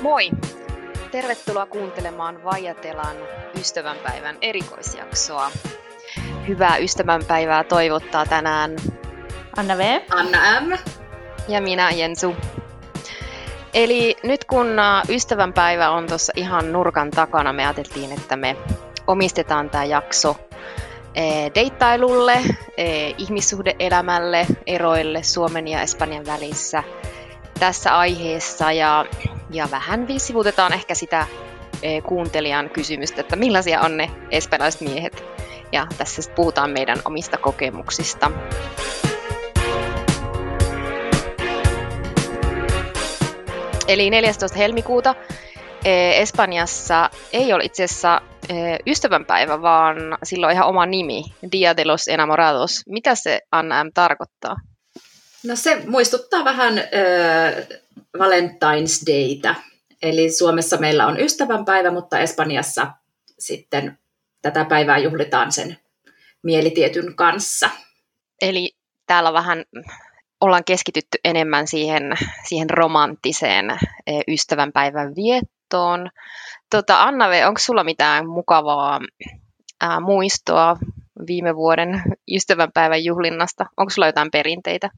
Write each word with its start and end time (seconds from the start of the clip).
Moi! 0.00 0.30
Tervetuloa 1.10 1.66
kuuntelemaan 1.66 2.44
Vajatelan 2.44 3.16
ystävänpäivän 3.60 4.36
erikoisjaksoa. 4.42 5.50
Hyvää 6.48 6.76
ystävänpäivää 6.76 7.64
toivottaa 7.64 8.26
tänään 8.26 8.76
Anna 9.56 9.78
V. 9.78 10.00
Anna 10.10 10.60
M. 10.60 10.78
Ja 11.48 11.60
minä 11.60 11.90
Jensu. 11.90 12.36
Eli 13.74 14.16
nyt 14.22 14.44
kun 14.44 14.76
ystävänpäivä 15.08 15.90
on 15.90 16.06
tuossa 16.06 16.32
ihan 16.36 16.72
nurkan 16.72 17.10
takana, 17.10 17.52
me 17.52 17.66
ajateltiin, 17.66 18.12
että 18.12 18.36
me 18.36 18.56
omistetaan 19.06 19.70
tämä 19.70 19.84
jakso 19.84 20.36
deittailulle, 21.54 22.40
ihmissuhdeelämälle, 23.18 24.46
eroille 24.66 25.22
Suomen 25.22 25.68
ja 25.68 25.82
Espanjan 25.82 26.26
välissä 26.26 26.82
tässä 27.60 27.98
aiheessa 27.98 28.72
ja, 28.72 29.04
ja 29.50 29.68
vähän 29.70 30.06
sivutetaan 30.18 30.72
ehkä 30.72 30.94
sitä 30.94 31.26
kuuntelijan 32.06 32.70
kysymystä, 32.70 33.20
että 33.20 33.36
millaisia 33.36 33.80
on 33.80 33.96
ne 33.96 34.10
espanjalaiset 34.30 34.80
miehet. 34.80 35.24
Ja 35.72 35.86
tässä 35.98 36.32
puhutaan 36.34 36.70
meidän 36.70 36.98
omista 37.04 37.38
kokemuksista. 37.38 38.30
Eli 43.88 44.10
14. 44.10 44.58
helmikuuta 44.58 45.14
Espanjassa 46.14 47.10
ei 47.32 47.52
ole 47.52 47.64
itse 47.64 47.84
asiassa 47.84 48.20
ystävänpäivä, 48.86 49.62
vaan 49.62 49.96
silloin 50.22 50.54
ihan 50.54 50.68
oma 50.68 50.86
nimi, 50.86 51.22
Dia 51.52 51.76
de 51.76 51.84
los 51.84 52.08
Enamorados. 52.08 52.82
Mitä 52.88 53.14
se 53.14 53.40
Anna 53.52 53.84
M. 53.84 53.90
tarkoittaa? 53.94 54.56
No 55.44 55.56
se 55.56 55.82
muistuttaa 55.86 56.44
vähän 56.44 56.78
äh, 56.78 56.84
Valentine's 58.18 59.06
Dayta. 59.06 59.54
Eli 60.02 60.30
Suomessa 60.30 60.76
meillä 60.76 61.06
on 61.06 61.20
ystävänpäivä, 61.20 61.90
mutta 61.90 62.18
Espanjassa 62.18 62.86
sitten 63.38 63.98
tätä 64.42 64.64
päivää 64.64 64.98
juhlitaan 64.98 65.52
sen 65.52 65.76
mielitietyn 66.42 67.14
kanssa. 67.14 67.70
Eli 68.42 68.72
täällä 69.06 69.32
vähän 69.32 69.64
ollaan 70.40 70.64
keskitytty 70.64 71.18
enemmän 71.24 71.66
siihen, 71.66 72.12
siihen 72.48 72.70
romanttiseen 72.70 73.66
ystävänpäivän 74.28 75.14
viettoon. 75.16 76.10
Tota, 76.70 77.02
Anna, 77.02 77.26
onko 77.46 77.58
sulla 77.58 77.84
mitään 77.84 78.28
mukavaa 78.28 79.00
ää, 79.80 80.00
muistoa 80.00 80.76
viime 81.26 81.56
vuoden 81.56 82.02
ystävänpäivän 82.34 83.04
juhlinnasta? 83.04 83.66
Onko 83.76 83.90
sulla 83.90 84.08
jotain 84.08 84.30
perinteitä? 84.30 84.90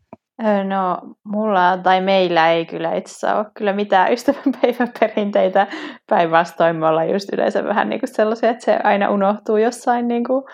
No, 0.65 0.99
mulla 1.25 1.79
tai 1.83 2.01
meillä 2.01 2.51
ei 2.51 2.67
kyllä 2.67 2.95
itse 2.95 3.33
ole 3.33 3.47
kyllä 3.57 3.73
mitään 3.73 4.13
ystävänpäivän 4.13 4.93
perinteitä. 5.01 5.67
Päinvastoin 6.11 6.77
me 6.77 6.87
ollaan 6.87 7.11
just 7.11 7.33
yleensä 7.33 7.65
vähän 7.65 7.89
niin 7.89 8.01
kuin 8.01 8.15
sellaisia, 8.15 8.51
että 8.51 8.65
se 8.65 8.79
aina 8.85 9.11
unohtuu 9.11 9.57
jossain 9.57 10.09
niin 10.09 10.25
kuin 10.25 10.45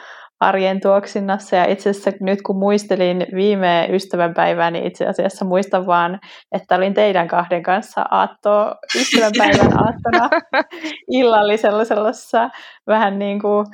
arjen 0.41 0.80
tuoksinnassa. 0.80 1.56
Ja 1.56 1.64
itse 1.64 1.91
asiassa 1.91 2.11
nyt 2.20 2.42
kun 2.42 2.58
muistelin 2.58 3.27
viime 3.34 3.89
ystävänpäivää, 3.91 4.70
niin 4.70 4.86
itse 4.86 5.06
asiassa 5.06 5.45
muistan 5.45 5.86
vaan, 5.86 6.19
että 6.52 6.75
olin 6.75 6.95
teidän 6.95 7.28
kahden 7.28 7.62
kanssa 7.62 8.05
aatto, 8.11 8.75
ystävänpäivän 8.97 9.78
aattona 9.78 10.30
illallisella 11.20 11.84
sellaisessa 11.84 12.50
vähän 12.86 13.19
niin 13.19 13.41
kuin 13.41 13.67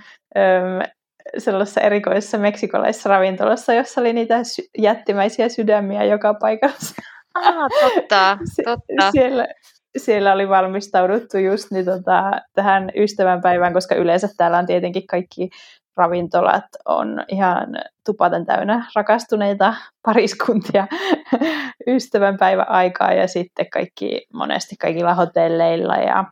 sellaisessa 1.39 1.81
erikoisessa 1.81 2.39
meksikolaisessa 2.39 3.09
ravintolassa, 3.09 3.75
jossa 3.75 4.01
oli 4.01 4.13
niitä 4.13 4.43
jättimäisiä 4.79 5.49
sydämiä 5.49 6.05
joka 6.05 6.35
paikassa. 6.35 6.95
Ah, 7.35 7.71
totta, 7.81 8.39
totta. 8.65 9.11
siellä, 9.13 9.47
siellä 9.97 10.33
oli 10.33 10.49
valmistauduttu 10.49 11.39
just 11.39 11.71
niin 11.71 11.85
tota, 11.85 12.33
tähän 12.55 12.91
ystävänpäivään, 12.97 13.73
koska 13.73 13.95
yleensä 13.95 14.29
täällä 14.37 14.59
on 14.59 14.67
tietenkin 14.67 15.07
kaikki 15.07 15.49
ravintolat 15.97 16.65
on 16.85 17.25
ihan 17.29 17.69
tupaten 18.07 18.47
täynnä 18.47 18.87
rakastuneita 18.95 19.75
pariskuntia 20.03 20.87
ystävänpäivän 21.95 22.69
aikaa 22.69 23.13
ja 23.13 23.29
sitten 23.29 23.71
kaikki, 23.71 24.27
monesti 24.33 24.77
kaikilla 24.77 25.15
hotelleilla 25.15 25.97
ja 25.97 26.25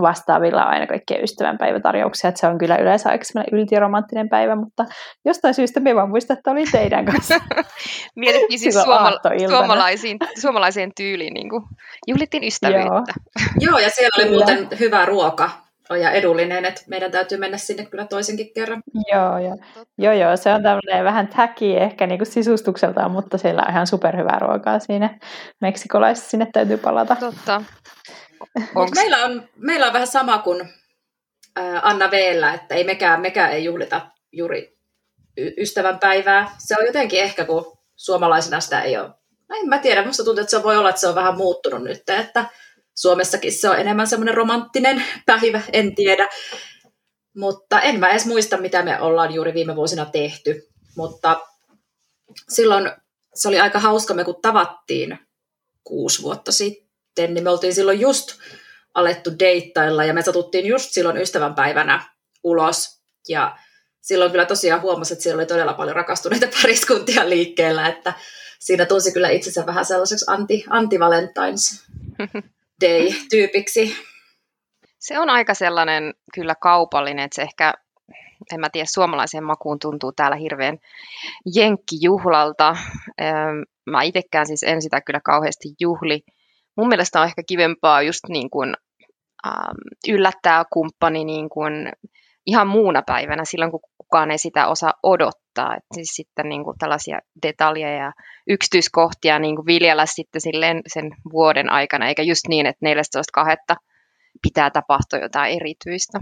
vastaavilla 0.00 0.62
aina 0.62 0.86
kaikkia 0.86 1.22
ystävänpäivätarjouksia, 1.22 2.28
että 2.28 2.40
se 2.40 2.46
on 2.46 2.58
kyllä 2.58 2.76
yleensä 2.76 3.10
aika 3.10 3.24
yltiromanttinen 3.52 4.28
päivä, 4.28 4.56
mutta 4.56 4.84
jostain 5.24 5.54
syystä 5.54 5.80
me 5.80 5.94
vaan 5.94 6.10
muistan, 6.10 6.36
että 6.36 6.50
oli 6.50 6.64
teidän 6.72 7.04
kanssa. 7.04 7.34
Mietittiin 8.16 8.58
siis 8.58 8.74
suomala- 8.74 9.48
suomalaisiin, 9.48 10.18
suomalaiseen 10.40 10.92
tyyliin, 10.96 11.34
niin 11.34 11.50
kuin 11.50 11.62
juhlittiin 12.06 12.44
ystävyyttä. 12.44 12.86
Joo. 12.86 13.04
Joo, 13.60 13.78
ja 13.78 13.90
siellä 13.90 14.10
oli 14.18 14.28
kyllä. 14.28 14.46
muuten 14.46 14.78
hyvä 14.80 15.04
ruoka 15.04 15.50
ja 15.96 16.10
edullinen, 16.10 16.64
että 16.64 16.82
meidän 16.88 17.10
täytyy 17.10 17.38
mennä 17.38 17.56
sinne 17.56 17.86
kyllä 17.86 18.06
toisenkin 18.06 18.50
kerran. 18.54 18.82
Joo, 19.12 19.38
joo. 19.38 19.56
joo, 19.98 20.12
joo 20.12 20.36
se 20.36 20.54
on 20.54 20.62
tämmöinen 20.62 21.04
vähän 21.04 21.28
täki 21.28 21.76
ehkä 21.76 22.06
niin 22.06 22.18
kuin 22.18 22.26
sisustukseltaan, 22.26 23.10
mutta 23.10 23.38
siellä 23.38 23.62
on 23.62 23.70
ihan 23.70 23.86
superhyvää 23.86 24.38
ruokaa 24.38 24.78
siinä 24.78 25.18
meksikolaisessa, 25.60 26.30
sinne 26.30 26.46
täytyy 26.52 26.76
palata. 26.76 27.16
Totta. 27.16 27.62
Onks... 28.74 28.94
Meillä, 28.94 29.24
on, 29.24 29.48
meillä 29.56 29.86
on 29.86 29.92
vähän 29.92 30.06
sama 30.06 30.38
kuin 30.38 30.68
Anna 31.82 32.10
Veellä, 32.10 32.54
että 32.54 32.74
ei 32.74 32.84
mekään, 32.84 33.20
mekään 33.20 33.52
ei 33.52 33.64
juhlita 33.64 34.06
juuri 34.32 34.78
ystävänpäivää. 35.58 36.54
Se 36.58 36.74
on 36.80 36.86
jotenkin 36.86 37.20
ehkä, 37.20 37.44
kun 37.44 37.78
suomalaisena 37.96 38.60
sitä 38.60 38.82
ei 38.82 38.96
ole. 38.96 39.10
No 39.48 39.56
en 39.56 39.68
mä 39.68 39.78
tiedä, 39.78 40.06
musta 40.06 40.24
tuntuu, 40.24 40.40
että 40.40 40.50
se 40.50 40.62
voi 40.62 40.76
olla, 40.76 40.88
että 40.88 41.00
se 41.00 41.08
on 41.08 41.14
vähän 41.14 41.36
muuttunut 41.36 41.82
nyt, 41.82 42.10
että 42.10 42.44
Suomessakin 42.94 43.52
se 43.52 43.70
on 43.70 43.78
enemmän 43.78 44.06
semmoinen 44.06 44.34
romanttinen 44.34 45.04
päivä, 45.26 45.60
en 45.72 45.94
tiedä. 45.94 46.28
Mutta 47.36 47.80
en 47.80 48.00
mä 48.00 48.10
edes 48.10 48.26
muista, 48.26 48.56
mitä 48.56 48.82
me 48.82 49.00
ollaan 49.00 49.34
juuri 49.34 49.54
viime 49.54 49.76
vuosina 49.76 50.04
tehty. 50.04 50.68
Mutta 50.96 51.40
silloin 52.48 52.90
se 53.34 53.48
oli 53.48 53.60
aika 53.60 53.78
hauska, 53.78 54.14
me 54.14 54.24
kun 54.24 54.42
tavattiin 54.42 55.18
kuusi 55.84 56.22
vuotta 56.22 56.52
sitten 56.52 56.91
sitten, 57.12 57.34
niin 57.34 57.44
me 57.44 57.50
oltiin 57.50 57.74
silloin 57.74 58.00
just 58.00 58.38
alettu 58.94 59.30
deittailla 59.38 60.04
ja 60.04 60.14
me 60.14 60.22
satuttiin 60.22 60.66
just 60.66 60.90
silloin 60.90 61.16
ystävänpäivänä 61.16 62.02
ulos. 62.44 63.02
Ja 63.28 63.56
silloin 64.00 64.30
kyllä 64.30 64.44
tosiaan 64.44 64.82
huomasi, 64.82 65.14
että 65.14 65.22
siellä 65.22 65.40
oli 65.40 65.46
todella 65.46 65.74
paljon 65.74 65.96
rakastuneita 65.96 66.46
pariskuntia 66.62 67.28
liikkeellä, 67.28 67.88
että 67.88 68.12
siinä 68.58 68.86
tunsi 68.86 69.12
kyllä 69.12 69.28
itsensä 69.28 69.66
vähän 69.66 69.84
sellaiseksi 69.84 70.24
anti, 70.28 70.64
anti-Valentine's 70.70 71.82
Day-tyypiksi. 72.84 73.96
Se 74.98 75.18
on 75.18 75.30
aika 75.30 75.54
sellainen 75.54 76.14
kyllä 76.34 76.54
kaupallinen, 76.54 77.24
että 77.24 77.34
se 77.34 77.42
ehkä, 77.42 77.74
en 78.52 78.60
mä 78.60 78.70
tiedä, 78.70 78.86
suomalaiseen 78.90 79.44
makuun 79.44 79.78
tuntuu 79.78 80.12
täällä 80.12 80.36
hirveän 80.36 80.78
jenkkijuhlalta. 81.54 82.76
Mä 83.86 84.02
itsekään 84.02 84.46
siis 84.46 84.62
en 84.62 84.82
sitä 84.82 85.00
kyllä 85.00 85.20
kauheasti 85.24 85.68
juhli, 85.80 86.22
mun 86.76 86.88
mielestä 86.88 87.20
on 87.20 87.26
ehkä 87.26 87.42
kivempaa 87.48 88.02
just 88.02 88.20
niin 88.28 88.50
kuin, 88.50 88.74
ähm, 89.46 89.76
yllättää 90.08 90.64
kumppani 90.72 91.24
niin 91.24 91.48
kuin 91.48 91.92
ihan 92.46 92.68
muuna 92.68 93.02
päivänä 93.06 93.44
silloin, 93.44 93.70
kun 93.70 93.80
kukaan 93.98 94.30
ei 94.30 94.38
sitä 94.38 94.66
osaa 94.66 94.92
odottaa. 95.02 95.76
Et 95.76 95.84
siis 95.94 96.08
sitten 96.08 96.48
niin 96.48 96.64
kuin 96.64 96.78
tällaisia 96.78 97.18
detaljeja 97.46 98.04
ja 98.04 98.12
yksityiskohtia 98.48 99.38
niin 99.38 99.56
kuin 99.56 99.66
viljellä 99.66 100.06
sitten 100.06 100.40
silleen 100.40 100.82
sen 100.86 101.10
vuoden 101.32 101.70
aikana, 101.70 102.08
eikä 102.08 102.22
just 102.22 102.48
niin, 102.48 102.66
että 102.66 102.86
14.2. 102.86 103.76
pitää 104.42 104.70
tapahtua 104.70 105.18
jotain 105.18 105.56
erityistä. 105.56 106.18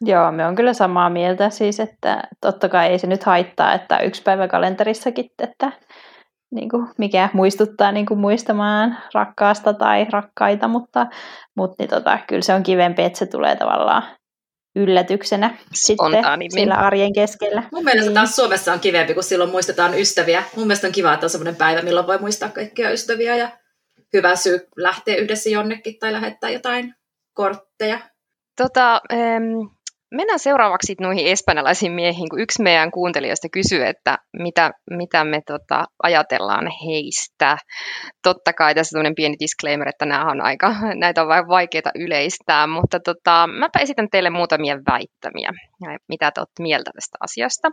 Joo, 0.00 0.32
me 0.32 0.46
on 0.46 0.54
kyllä 0.54 0.72
samaa 0.72 1.10
mieltä 1.10 1.50
siis, 1.50 1.80
että 1.80 2.22
totta 2.40 2.68
kai 2.68 2.88
ei 2.88 2.98
se 2.98 3.06
nyt 3.06 3.22
haittaa, 3.22 3.74
että 3.74 3.98
yksi 3.98 4.22
päivä 4.22 4.48
kalenterissakin, 4.48 5.30
että 5.38 5.72
niin 6.50 6.68
kuin, 6.68 6.86
mikä 6.98 7.28
muistuttaa 7.32 7.92
niin 7.92 8.06
kuin 8.06 8.20
muistamaan 8.20 8.98
rakkaasta 9.14 9.74
tai 9.74 10.06
rakkaita, 10.10 10.68
mutta, 10.68 11.06
mutta 11.56 11.76
niin 11.78 11.90
tota, 11.90 12.18
kyllä 12.28 12.42
se 12.42 12.54
on 12.54 12.62
kivempi, 12.62 13.02
että 13.02 13.18
se 13.18 13.26
tulee 13.26 13.56
tavallaan 13.56 14.02
yllätyksenä 14.76 15.56
sitten 15.74 16.06
sillä 16.50 16.74
arjen 16.74 17.12
keskellä. 17.12 17.62
Mun 17.72 17.84
mielestä 17.84 18.08
niin. 18.08 18.14
taas 18.14 18.36
Suomessa 18.36 18.72
on 18.72 18.80
kivempi, 18.80 19.14
kun 19.14 19.22
silloin 19.22 19.50
muistetaan 19.50 19.98
ystäviä. 19.98 20.42
Mun 20.56 20.66
mielestä 20.66 20.86
on 20.86 20.92
kiva, 20.92 21.14
että 21.14 21.26
on 21.26 21.30
sellainen 21.30 21.56
päivä, 21.56 21.82
milloin 21.82 22.06
voi 22.06 22.18
muistaa 22.18 22.48
kaikkia 22.48 22.90
ystäviä 22.90 23.36
ja 23.36 23.50
hyvä 24.12 24.36
syy 24.36 24.60
lähteä 24.76 25.16
yhdessä 25.16 25.50
jonnekin 25.50 25.98
tai 25.98 26.12
lähettää 26.12 26.50
jotain 26.50 26.94
kortteja. 27.32 27.98
Tota, 28.56 29.00
Mennään 30.10 30.38
seuraavaksi 30.38 30.94
noihin 31.00 31.26
espanjalaisiin 31.26 31.92
miehiin, 31.92 32.28
kun 32.28 32.40
yksi 32.40 32.62
meidän 32.62 32.90
kuuntelijoista 32.90 33.48
kysyy, 33.52 33.86
että 33.86 34.18
mitä, 34.38 34.70
mitä 34.90 35.24
me 35.24 35.40
tota, 35.46 35.84
ajatellaan 36.02 36.68
heistä. 36.86 37.58
Totta 38.22 38.52
kai 38.52 38.74
tässä 38.74 38.98
on 38.98 39.14
pieni 39.16 39.36
disclaimer, 39.40 39.88
että 39.88 40.06
nämä 40.06 40.30
on 40.30 40.40
aika, 40.40 40.74
näitä 40.94 41.22
on 41.22 41.28
vaikeita 41.28 41.90
yleistää, 41.94 42.66
mutta 42.66 43.00
tota, 43.00 43.46
mäpä 43.46 43.78
esitän 43.78 44.08
teille 44.10 44.30
muutamia 44.30 44.76
väittämiä, 44.90 45.50
mitä 46.08 46.30
te 46.30 46.40
olette 46.40 46.62
mieltä 46.62 46.90
tästä 46.94 47.18
asiasta. 47.20 47.70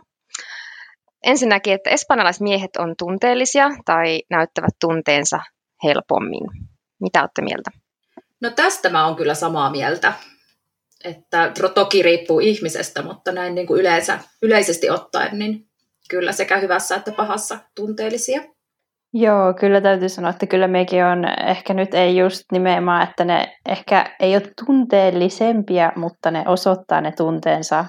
Ensinnäkin, 1.26 1.74
että 1.74 1.90
espanjalaiset 1.90 2.42
miehet 2.42 2.76
on 2.78 2.94
tunteellisia 2.98 3.68
tai 3.84 4.22
näyttävät 4.30 4.74
tunteensa 4.80 5.38
helpommin. 5.84 6.40
Mitä 7.00 7.20
olette 7.20 7.42
mieltä? 7.42 7.70
No 8.40 8.50
tästä 8.50 8.90
mä 8.90 9.06
oon 9.06 9.16
kyllä 9.16 9.34
samaa 9.34 9.70
mieltä, 9.70 10.12
että 11.04 11.52
toki 11.74 12.02
riippuu 12.02 12.40
ihmisestä, 12.40 13.02
mutta 13.02 13.32
näin 13.32 13.54
niin 13.54 13.66
kuin 13.66 13.80
yleensä, 13.80 14.18
yleisesti 14.42 14.90
ottaen, 14.90 15.38
niin 15.38 15.66
kyllä 16.10 16.32
sekä 16.32 16.58
hyvässä 16.58 16.96
että 16.96 17.12
pahassa 17.12 17.58
tunteellisia. 17.76 18.40
Joo, 19.12 19.54
kyllä 19.60 19.80
täytyy 19.80 20.08
sanoa, 20.08 20.30
että 20.30 20.46
kyllä 20.46 20.68
mekin 20.68 21.04
on, 21.04 21.24
ehkä 21.46 21.74
nyt 21.74 21.94
ei 21.94 22.16
just 22.16 22.44
nimenomaan, 22.52 23.08
että 23.08 23.24
ne 23.24 23.56
ehkä 23.68 24.16
ei 24.20 24.34
ole 24.36 24.52
tunteellisempia, 24.66 25.92
mutta 25.96 26.30
ne 26.30 26.44
osoittaa 26.46 27.00
ne 27.00 27.12
tunteensa 27.12 27.84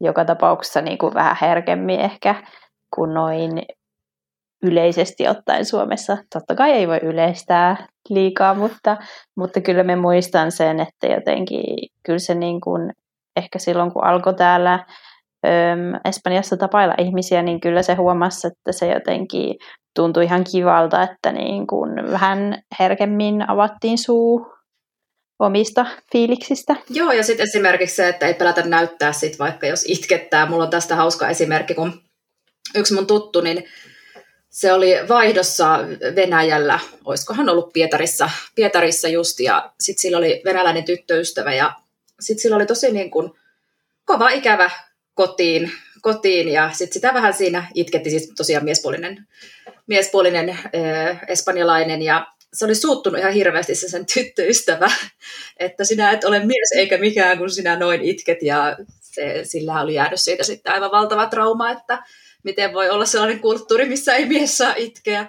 joka 0.00 0.24
tapauksessa 0.24 0.80
niin 0.80 0.98
kuin 0.98 1.14
vähän 1.14 1.36
herkemmin 1.40 2.00
ehkä 2.00 2.34
kuin 2.96 3.14
noin 3.14 3.62
yleisesti 4.62 5.28
ottaen 5.28 5.64
Suomessa. 5.64 6.16
Totta 6.34 6.54
kai 6.54 6.70
ei 6.70 6.88
voi 6.88 7.00
yleistää 7.02 7.86
liikaa, 8.10 8.54
mutta, 8.54 8.96
mutta 9.36 9.60
kyllä 9.60 9.82
me 9.82 9.96
muistan 9.96 10.52
sen, 10.52 10.80
että 10.80 11.06
jotenkin 11.06 11.64
kyllä 12.02 12.18
se 12.18 12.34
niin 12.34 12.60
kuin, 12.60 12.92
ehkä 13.36 13.58
silloin 13.58 13.92
kun 13.92 14.04
alkoi 14.04 14.34
täällä 14.34 14.72
äm, 14.72 16.00
Espanjassa 16.04 16.56
tapailla 16.56 16.94
ihmisiä, 16.98 17.42
niin 17.42 17.60
kyllä 17.60 17.82
se 17.82 17.94
huomasi, 17.94 18.46
että 18.46 18.72
se 18.72 18.92
jotenkin 18.92 19.54
tuntui 19.94 20.24
ihan 20.24 20.44
kivalta, 20.52 21.02
että 21.02 21.32
niin 21.32 21.66
kuin 21.66 22.10
vähän 22.10 22.62
herkemmin 22.80 23.50
avattiin 23.50 23.98
suu 23.98 24.46
omista 25.38 25.86
fiiliksistä. 26.12 26.76
Joo, 26.90 27.12
ja 27.12 27.22
sitten 27.22 27.44
esimerkiksi 27.44 27.96
se, 27.96 28.08
että 28.08 28.26
ei 28.26 28.34
pelätä 28.34 28.62
näyttää 28.62 29.12
sit 29.12 29.38
vaikka 29.38 29.66
jos 29.66 29.84
itkettää. 29.88 30.46
Mulla 30.46 30.64
on 30.64 30.70
tästä 30.70 30.96
hauska 30.96 31.28
esimerkki, 31.28 31.74
kun 31.74 31.92
yksi 32.74 32.94
mun 32.94 33.06
tuttu, 33.06 33.40
niin 33.40 33.64
se 34.50 34.72
oli 34.72 34.94
vaihdossa 35.08 35.78
Venäjällä, 36.16 36.78
olisikohan 37.04 37.48
ollut 37.48 37.72
Pietarissa, 37.72 38.30
Pietarissa 38.54 39.08
just, 39.08 39.40
ja 39.40 39.72
sitten 39.80 40.02
sillä 40.02 40.18
oli 40.18 40.42
venäläinen 40.44 40.84
tyttöystävä, 40.84 41.54
ja 41.54 41.72
sitten 42.20 42.42
sillä 42.42 42.56
oli 42.56 42.66
tosi 42.66 42.92
niin 42.92 43.10
kuin 43.10 43.32
kova 44.04 44.30
ikävä 44.30 44.70
kotiin, 45.14 45.72
kotiin 46.02 46.48
ja 46.48 46.70
sitten 46.72 46.92
sitä 46.92 47.14
vähän 47.14 47.34
siinä 47.34 47.66
itketti, 47.74 48.10
siis 48.10 48.32
tosiaan 48.36 48.64
miespuolinen, 48.64 49.26
miespuolinen 49.86 50.48
äh, 50.48 51.20
espanjalainen, 51.28 52.02
ja 52.02 52.26
se 52.52 52.64
oli 52.64 52.74
suuttunut 52.74 53.20
ihan 53.20 53.32
hirveästi 53.32 53.74
se 53.74 53.88
sen 53.88 54.06
tyttöystävä, 54.14 54.90
että 55.56 55.84
sinä 55.84 56.10
et 56.10 56.24
ole 56.24 56.38
mies 56.38 56.72
eikä 56.76 56.98
mikään, 56.98 57.38
kun 57.38 57.50
sinä 57.50 57.76
noin 57.76 58.02
itket, 58.02 58.42
ja 58.42 58.76
se, 59.00 59.40
sillä 59.44 59.80
oli 59.80 59.94
jäänyt 59.94 60.20
siitä 60.20 60.42
sitten 60.44 60.72
aivan 60.72 60.90
valtava 60.90 61.26
trauma, 61.26 61.70
että 61.70 61.98
miten 62.44 62.72
voi 62.72 62.90
olla 62.90 63.06
sellainen 63.06 63.40
kulttuuri, 63.40 63.88
missä 63.88 64.14
ei 64.14 64.26
mies 64.26 64.58
saa 64.58 64.74
itkeä. 64.76 65.28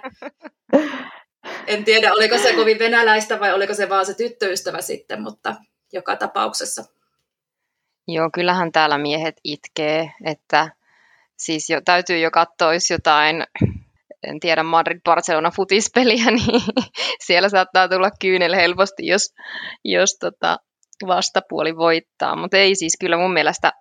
En 1.66 1.84
tiedä, 1.84 2.12
oliko 2.12 2.38
se 2.38 2.52
kovin 2.52 2.78
venäläistä 2.78 3.40
vai 3.40 3.52
oliko 3.52 3.74
se 3.74 3.88
vaan 3.88 4.06
se 4.06 4.14
tyttöystävä 4.14 4.80
sitten, 4.80 5.22
mutta 5.22 5.56
joka 5.92 6.16
tapauksessa. 6.16 6.84
Joo, 8.08 8.30
kyllähän 8.34 8.72
täällä 8.72 8.98
miehet 8.98 9.36
itkee, 9.44 10.12
että 10.24 10.68
siis 11.38 11.70
jo, 11.70 11.80
täytyy 11.84 12.18
jo 12.18 12.30
katsoa, 12.30 12.74
jos 12.74 12.90
jotain, 12.90 13.44
en 14.22 14.40
tiedä, 14.40 14.62
Madrid-Barcelona 14.62 15.50
futispeliä, 15.56 16.30
niin 16.30 16.62
siellä 17.24 17.48
saattaa 17.48 17.88
tulla 17.88 18.10
kyynel 18.20 18.54
helposti, 18.54 19.06
jos, 19.06 19.34
jos 19.84 20.16
tota 20.20 20.56
vastapuoli 21.06 21.76
voittaa. 21.76 22.36
Mutta 22.36 22.56
ei 22.56 22.74
siis 22.74 22.96
kyllä 23.00 23.16
mun 23.16 23.32
mielestä, 23.32 23.72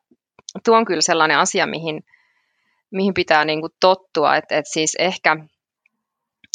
tuo 0.66 0.78
on 0.78 0.86
kyllä 0.86 1.01
sellainen 1.01 1.38
asia, 1.38 1.68
mihin 1.68 2.04
mihin 2.91 3.13
pitää 3.13 3.45
niin 3.45 3.61
kuin 3.61 3.71
tottua, 3.79 4.35
että, 4.35 4.57
että 4.57 4.73
siis 4.73 4.95
ehkä 4.99 5.38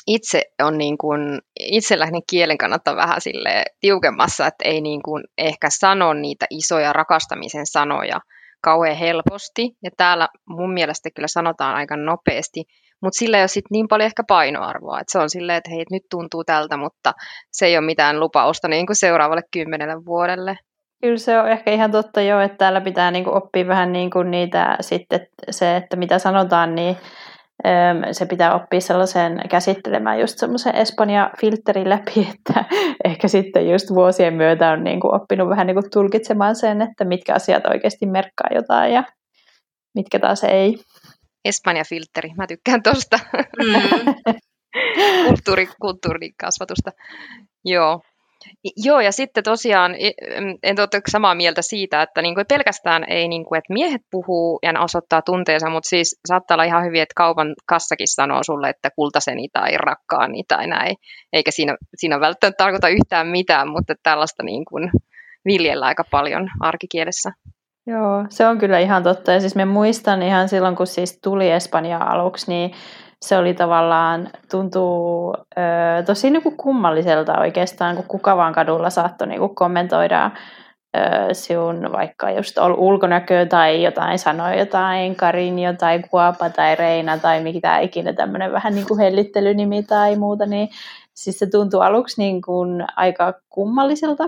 itse 0.07 0.43
on 0.63 0.79
niin 0.79 0.99
kuin, 0.99 1.41
itselläni 1.61 2.21
kielen 2.31 2.59
kannattaa 2.59 2.97
vähän 2.97 3.21
sille 3.21 3.65
tiukemmassa, 3.81 4.47
että 4.47 4.69
ei 4.69 4.81
niin 4.81 5.03
kuin 5.03 5.25
ehkä 5.39 5.69
sano 5.71 6.13
niitä 6.13 6.47
isoja 6.51 6.93
rakastamisen 6.93 7.67
sanoja 7.67 8.21
kauhean 8.63 8.97
helposti. 8.97 9.71
Ja 9.83 9.91
täällä 9.97 10.29
mun 10.49 10.73
mielestä 10.73 11.11
kyllä 11.17 11.29
sanotaan 11.29 11.75
aika 11.75 11.97
nopeasti, 11.97 12.65
mutta 13.03 13.19
sillä 13.19 13.37
ei 13.37 13.43
ole 13.43 13.49
sit 13.49 13.65
niin 13.71 13.89
paljon 13.89 14.07
ehkä 14.07 14.23
painoarvoa. 14.29 15.01
että 15.01 15.13
se 15.13 15.19
on 15.19 15.31
silleen, 15.31 15.59
että 15.59 15.71
hei, 15.71 15.85
nyt 15.91 16.03
tuntuu 16.11 16.45
tältä, 16.45 16.77
mutta 16.77 17.13
se 17.53 17.67
ei 17.67 17.77
ole 17.77 17.87
mitään 17.87 18.21
lupausta 18.21 18.69
niin 18.69 18.87
kuin 18.87 18.97
seuraavalle 18.97 19.43
kymmenelle 19.53 20.05
vuodelle. 20.07 20.57
Kyllä 21.01 21.19
se 21.19 21.39
on 21.39 21.49
ehkä 21.49 21.71
ihan 21.71 21.91
totta 21.91 22.21
jo, 22.21 22.41
että 22.41 22.57
täällä 22.57 22.81
pitää 22.81 23.11
niinku 23.11 23.31
oppia 23.35 23.67
vähän 23.67 23.93
niinku 23.93 24.23
niitä 24.23 24.77
sitten 24.81 25.27
se, 25.51 25.77
että 25.77 25.97
mitä 25.97 26.19
sanotaan, 26.19 26.75
niin 26.75 26.97
se 28.13 28.27
pitää 28.27 28.55
oppia 28.55 28.81
sellaisen 28.81 29.41
käsittelemään 29.51 30.21
just 30.21 30.39
semmoisen 30.39 30.75
Espanja-filterin 30.75 31.89
läpi, 31.89 32.21
että 32.35 32.65
ehkä 33.05 33.29
sitten 33.29 33.71
just 33.71 33.91
vuosien 33.95 34.35
myötä 34.35 34.71
on 34.71 34.85
niinku 34.85 35.15
oppinut 35.15 35.49
vähän 35.49 35.67
niinku 35.67 35.83
tulkitsemaan 35.93 36.57
sen, 36.57 36.83
että 36.83 37.05
mitkä 37.05 37.35
asiat 37.35 37.67
oikeasti 37.67 38.07
merkkaa 38.07 38.49
jotain 38.55 38.93
ja 38.93 39.05
mitkä 39.95 40.19
taas 40.19 40.45
ei. 40.45 40.79
Espanja-filteri, 41.45 42.31
mä 42.37 42.47
tykkään 42.47 42.83
tosta. 42.83 43.19
Mm. 43.63 44.15
Kulttuuri, 45.27 45.69
kulttuurikasvatusta. 45.81 46.91
Joo. 47.65 48.01
Joo, 48.77 49.01
ja 49.01 49.13
sitten 49.13 49.45
tosiaan 49.45 49.95
en 50.63 50.77
ole 50.81 51.03
samaa 51.11 51.35
mieltä 51.35 51.63
siitä, 51.63 52.03
että 52.03 52.23
niin 52.23 52.35
kuin 52.35 52.47
pelkästään 52.49 53.05
ei, 53.09 53.29
niin 53.29 53.45
kuin, 53.45 53.59
että 53.59 53.73
miehet 53.73 54.03
puhuu 54.11 54.59
ja 54.63 54.73
ne 54.73 54.81
osoittaa 54.81 55.23
tunteensa, 55.23 55.71
mutta 55.71 55.89
siis 55.89 56.21
saattaa 56.29 56.55
olla 56.55 56.65
ihan 56.65 56.85
hyvin, 56.85 57.03
että 57.03 57.13
kaupan 57.17 57.55
kassakin 57.67 58.09
sanoo 58.09 58.43
sulle, 58.43 58.69
että 58.69 58.91
kultaseni 58.97 59.49
tai 59.53 59.79
rakkaani 59.79 60.43
tai 60.49 60.67
näin, 60.67 60.97
eikä 61.33 61.51
siinä, 61.51 61.77
siinä 61.95 62.21
välttämättä 62.21 62.65
tarkoita 62.65 62.89
yhtään 62.89 63.27
mitään, 63.27 63.69
mutta 63.69 63.95
tällaista 64.03 64.43
niin 64.43 64.65
kuin 64.65 64.91
viljellä 65.45 65.87
aika 65.87 66.05
paljon 66.11 66.49
arkikielessä. 66.61 67.33
Joo, 67.87 68.25
se 68.29 68.47
on 68.47 68.59
kyllä 68.59 68.79
ihan 68.79 69.03
totta. 69.03 69.33
Ja 69.33 69.41
siis 69.41 69.55
me 69.55 69.65
muistan 69.65 70.23
ihan 70.23 70.49
silloin, 70.49 70.77
kun 70.77 70.87
siis 70.87 71.19
tuli 71.23 71.51
Espanja 71.51 71.99
aluksi, 71.99 72.51
niin 72.51 72.71
se 73.27 73.39
oli 73.39 73.55
tavallaan, 73.55 74.31
tuntuu 74.51 75.35
ö, 75.59 76.03
tosi 76.07 76.31
niin 76.31 76.43
kuin 76.43 76.57
kummalliselta 76.57 77.41
oikeastaan, 77.41 77.97
kun 77.97 78.05
kuka 78.09 78.37
vaan 78.37 78.53
kadulla 78.53 78.91
saattoi 78.91 79.29
niin 79.29 79.41
kuin 79.41 79.55
kommentoida 79.55 80.31
ö, 80.97 81.01
sinun 81.35 81.93
vaikka 81.93 82.31
just 82.31 82.59
ulkonäköä 82.77 83.47
tai 83.47 83.83
jotain, 83.83 84.19
sanoi 84.19 84.59
jotain 84.59 85.17
Karin, 85.17 85.59
jotain 85.59 86.09
Kuapa 86.11 86.51
tai 86.51 86.77
Reina 86.77 87.19
tai 87.19 87.41
mikä 87.43 87.79
ikinä 87.79 88.13
tämmöinen 88.13 88.53
vähän 88.53 88.75
niin 88.75 88.87
kuin 88.87 89.01
hellittelynimi 89.01 89.83
tai 89.83 90.17
muuta, 90.17 90.47
niin 90.47 90.69
siis 91.15 91.39
se 91.39 91.47
tuntuu 91.51 91.81
aluksi 91.81 92.21
niin 92.21 92.43
kuin 92.43 92.85
aika 92.97 93.35
kummalliselta, 93.49 94.25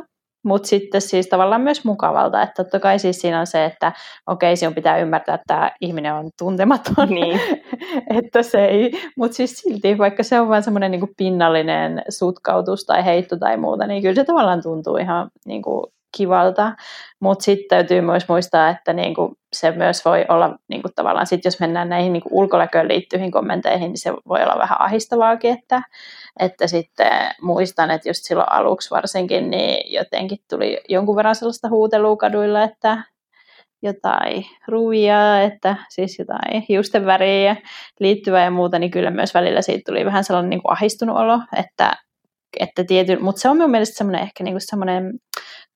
mutta 0.49 0.69
sitten 0.69 1.01
siis 1.01 1.27
tavallaan 1.27 1.61
myös 1.61 1.85
mukavalta, 1.85 2.43
että 2.43 2.65
totta 2.65 2.81
kai 2.81 2.99
siis 2.99 3.21
siinä 3.21 3.41
on 3.41 3.47
se, 3.47 3.65
että 3.65 3.93
okei, 4.27 4.57
sinun 4.57 4.75
pitää 4.75 4.99
ymmärtää, 4.99 5.35
että 5.35 5.45
tämä 5.47 5.71
ihminen 5.81 6.15
on 6.15 6.31
tuntematon, 6.39 7.09
niin. 7.09 7.41
että 8.19 8.43
se 8.43 8.65
ei, 8.65 8.93
mutta 9.17 9.35
siis 9.35 9.59
silti, 9.59 9.99
vaikka 9.99 10.23
se 10.23 10.41
on 10.41 10.49
vain 10.49 10.63
semmoinen 10.63 10.91
niin 10.91 11.15
pinnallinen 11.17 12.03
sutkautus 12.09 12.85
tai 12.85 13.05
heitto 13.05 13.37
tai 13.37 13.57
muuta, 13.57 13.87
niin 13.87 14.03
kyllä 14.03 14.15
se 14.15 14.25
tavallaan 14.25 14.63
tuntuu 14.63 14.97
ihan 14.97 15.31
niin 15.47 15.63
kuin 15.63 15.85
kivalta, 16.17 16.73
mutta 17.21 17.45
sitten 17.45 17.69
täytyy 17.69 18.01
myös 18.01 18.29
muistaa, 18.29 18.69
että 18.69 18.93
niinku 18.93 19.35
se 19.53 19.71
myös 19.71 20.05
voi 20.05 20.25
olla 20.29 20.59
niinku 20.69 20.89
tavallaan, 20.95 21.27
sit 21.27 21.45
jos 21.45 21.61
mennään 21.61 21.89
näihin 21.89 22.13
niinku 22.13 22.29
ulkonäköön 22.33 22.89
liittyihin 22.89 23.31
kommenteihin, 23.31 23.89
niin 23.89 23.99
se 23.99 24.13
voi 24.29 24.43
olla 24.43 24.59
vähän 24.59 24.81
ahistavaakin, 24.81 25.53
että, 25.53 25.83
että 26.41 26.67
sitten 26.67 27.13
muistan, 27.43 27.91
että 27.91 28.09
just 28.09 28.21
silloin 28.25 28.53
aluksi 28.53 28.91
varsinkin, 28.91 29.51
niin 29.51 29.93
jotenkin 29.93 30.39
tuli 30.51 30.81
jonkun 30.89 31.17
verran 31.17 31.35
sellaista 31.35 31.69
huutelua 31.69 32.17
kaduilla, 32.17 32.63
että 32.63 33.03
jotain 33.83 34.47
ruuia, 34.69 35.43
että 35.43 35.77
siis 35.89 36.19
jotain 36.19 36.65
hiusten 36.69 37.07
väriä 37.07 37.57
liittyvää 38.01 38.45
ja 38.45 38.51
muuta, 38.51 38.79
niin 38.79 38.91
kyllä 38.91 39.11
myös 39.11 39.35
välillä 39.35 39.63
siitä 39.63 39.83
tuli 39.87 40.05
vähän 40.05 40.25
sellainen 40.25 40.51
niin 40.51 40.63
kuin 40.63 40.73
ahistunut 40.73 41.17
olo, 41.17 41.41
että, 41.59 41.93
että 42.61 42.85
tiety, 42.85 43.19
mutta 43.21 43.41
se 43.41 43.49
on 43.49 43.57
minun 43.57 43.71
mielestä 43.71 43.97
semmoinen 43.97 44.23
ehkä 44.23 44.45
niin 44.45 44.55
kuin 44.55 44.67
semmoinen 44.67 45.13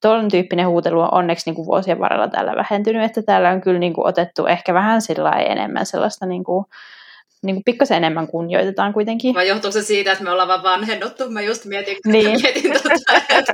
tuollainen 0.01 0.31
tyyppinen 0.31 0.67
huutelu 0.67 0.99
on 1.01 1.13
onneksi 1.13 1.49
niin 1.49 1.55
kuin 1.55 1.65
vuosien 1.65 1.99
varrella 1.99 2.27
täällä 2.27 2.55
vähentynyt, 2.55 3.03
että 3.03 3.21
täällä 3.21 3.49
on 3.49 3.61
kyllä 3.61 3.79
niin 3.79 3.93
kuin 3.93 4.07
otettu 4.07 4.45
ehkä 4.45 4.73
vähän 4.73 5.01
sillä 5.01 5.31
enemmän 5.31 5.85
sellaista 5.85 6.25
niin 6.25 6.43
kuin, 6.43 6.65
niin 7.43 7.55
kuin 7.55 7.63
pikkasen 7.65 7.97
enemmän 7.97 8.27
kunnioitetaan 8.27 8.93
kuitenkin. 8.93 9.35
Vai 9.35 9.47
johtuuko 9.47 9.71
se 9.71 9.81
siitä, 9.81 10.11
että 10.11 10.23
me 10.23 10.31
ollaan 10.31 10.47
vaan 10.47 10.63
vanhennuttu? 10.63 11.29
Mä 11.29 11.41
just 11.41 11.65
mietin, 11.65 11.97
niin. 12.05 12.41
mietin 12.41 12.71
tota, 12.73 13.13
että... 13.29 13.53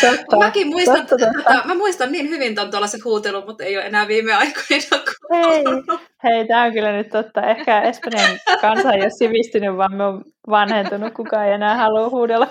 totta. 0.00 0.38
Mäkin 0.38 0.68
muistan, 0.68 1.06
totta, 1.06 1.26
totta. 1.26 1.52
Tota, 1.52 1.66
mä 1.66 1.74
muistan 1.74 2.12
niin 2.12 2.28
hyvin 2.28 2.54
ton 2.54 2.70
tuollaisen 2.70 3.00
huutelun, 3.04 3.44
mutta 3.46 3.64
ei 3.64 3.76
ole 3.76 3.86
enää 3.86 4.08
viime 4.08 4.34
aikoina 4.34 5.04
Hei, 5.32 5.64
hei 6.24 6.46
tämä 6.46 6.64
on 6.64 6.72
kyllä 6.72 6.92
nyt 6.92 7.10
totta. 7.10 7.42
Ehkä 7.42 7.80
Espanjan 7.80 8.38
kansa 8.60 8.92
ei 8.92 9.02
ole 9.02 9.10
sivistynyt, 9.10 9.76
vaan 9.76 9.94
me 9.94 10.04
on 10.04 10.24
vanhentunut. 10.50 11.14
Kukaan 11.14 11.46
ei 11.46 11.52
enää 11.52 11.76
halua 11.76 12.08
huudella. 12.08 12.48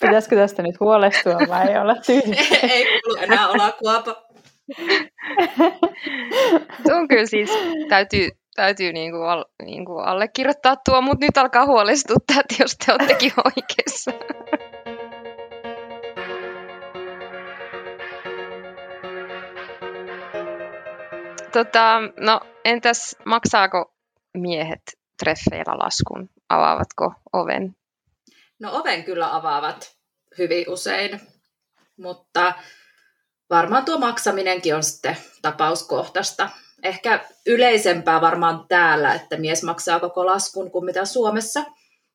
Pitäisikö 0.00 0.36
tästä 0.36 0.62
nyt 0.62 0.80
huolestua 0.80 1.38
vai 1.48 1.78
olla 1.78 1.96
tyytyväinen? 2.06 2.46
ei, 2.62 2.70
ei 2.84 3.00
kuulu 3.02 3.18
enää 3.22 3.48
olla 3.48 3.72
kuopa. 3.72 4.26
Tuo 6.82 6.96
on 6.96 7.08
kyllä 7.08 7.26
siis, 7.26 7.50
täytyy, 7.88 8.28
täytyy 8.56 8.92
niin 8.92 9.12
kuin 9.12 9.28
al, 9.28 9.44
niin 9.62 9.84
kuin 9.84 10.04
allekirjoittaa 10.04 10.76
tuo, 10.76 11.02
mutta 11.02 11.26
nyt 11.26 11.38
alkaa 11.38 11.66
huolestuttaa, 11.66 12.36
että 12.40 12.54
jos 12.62 12.76
te 12.76 12.92
olettekin 12.92 13.32
oikeassa. 13.44 14.12
tota, 21.56 22.00
no 22.20 22.40
entäs 22.64 23.16
maksaako 23.24 23.94
miehet 24.34 24.82
treffeillä 25.18 25.78
laskun? 25.78 26.30
Avaavatko 26.48 27.14
oven? 27.32 27.76
No 28.58 28.72
oven 28.72 29.04
kyllä 29.04 29.34
avaavat 29.36 29.96
hyvin 30.38 30.70
usein, 30.70 31.20
mutta 31.96 32.54
varmaan 33.50 33.84
tuo 33.84 33.98
maksaminenkin 33.98 34.74
on 34.74 34.82
sitten 34.82 35.16
tapauskohtaista. 35.42 36.50
Ehkä 36.86 37.20
yleisempää 37.46 38.20
varmaan 38.20 38.64
täällä, 38.68 39.14
että 39.14 39.36
mies 39.36 39.62
maksaa 39.62 40.00
koko 40.00 40.26
laskun 40.26 40.70
kuin 40.70 40.84
mitä 40.84 41.04
Suomessa, 41.04 41.64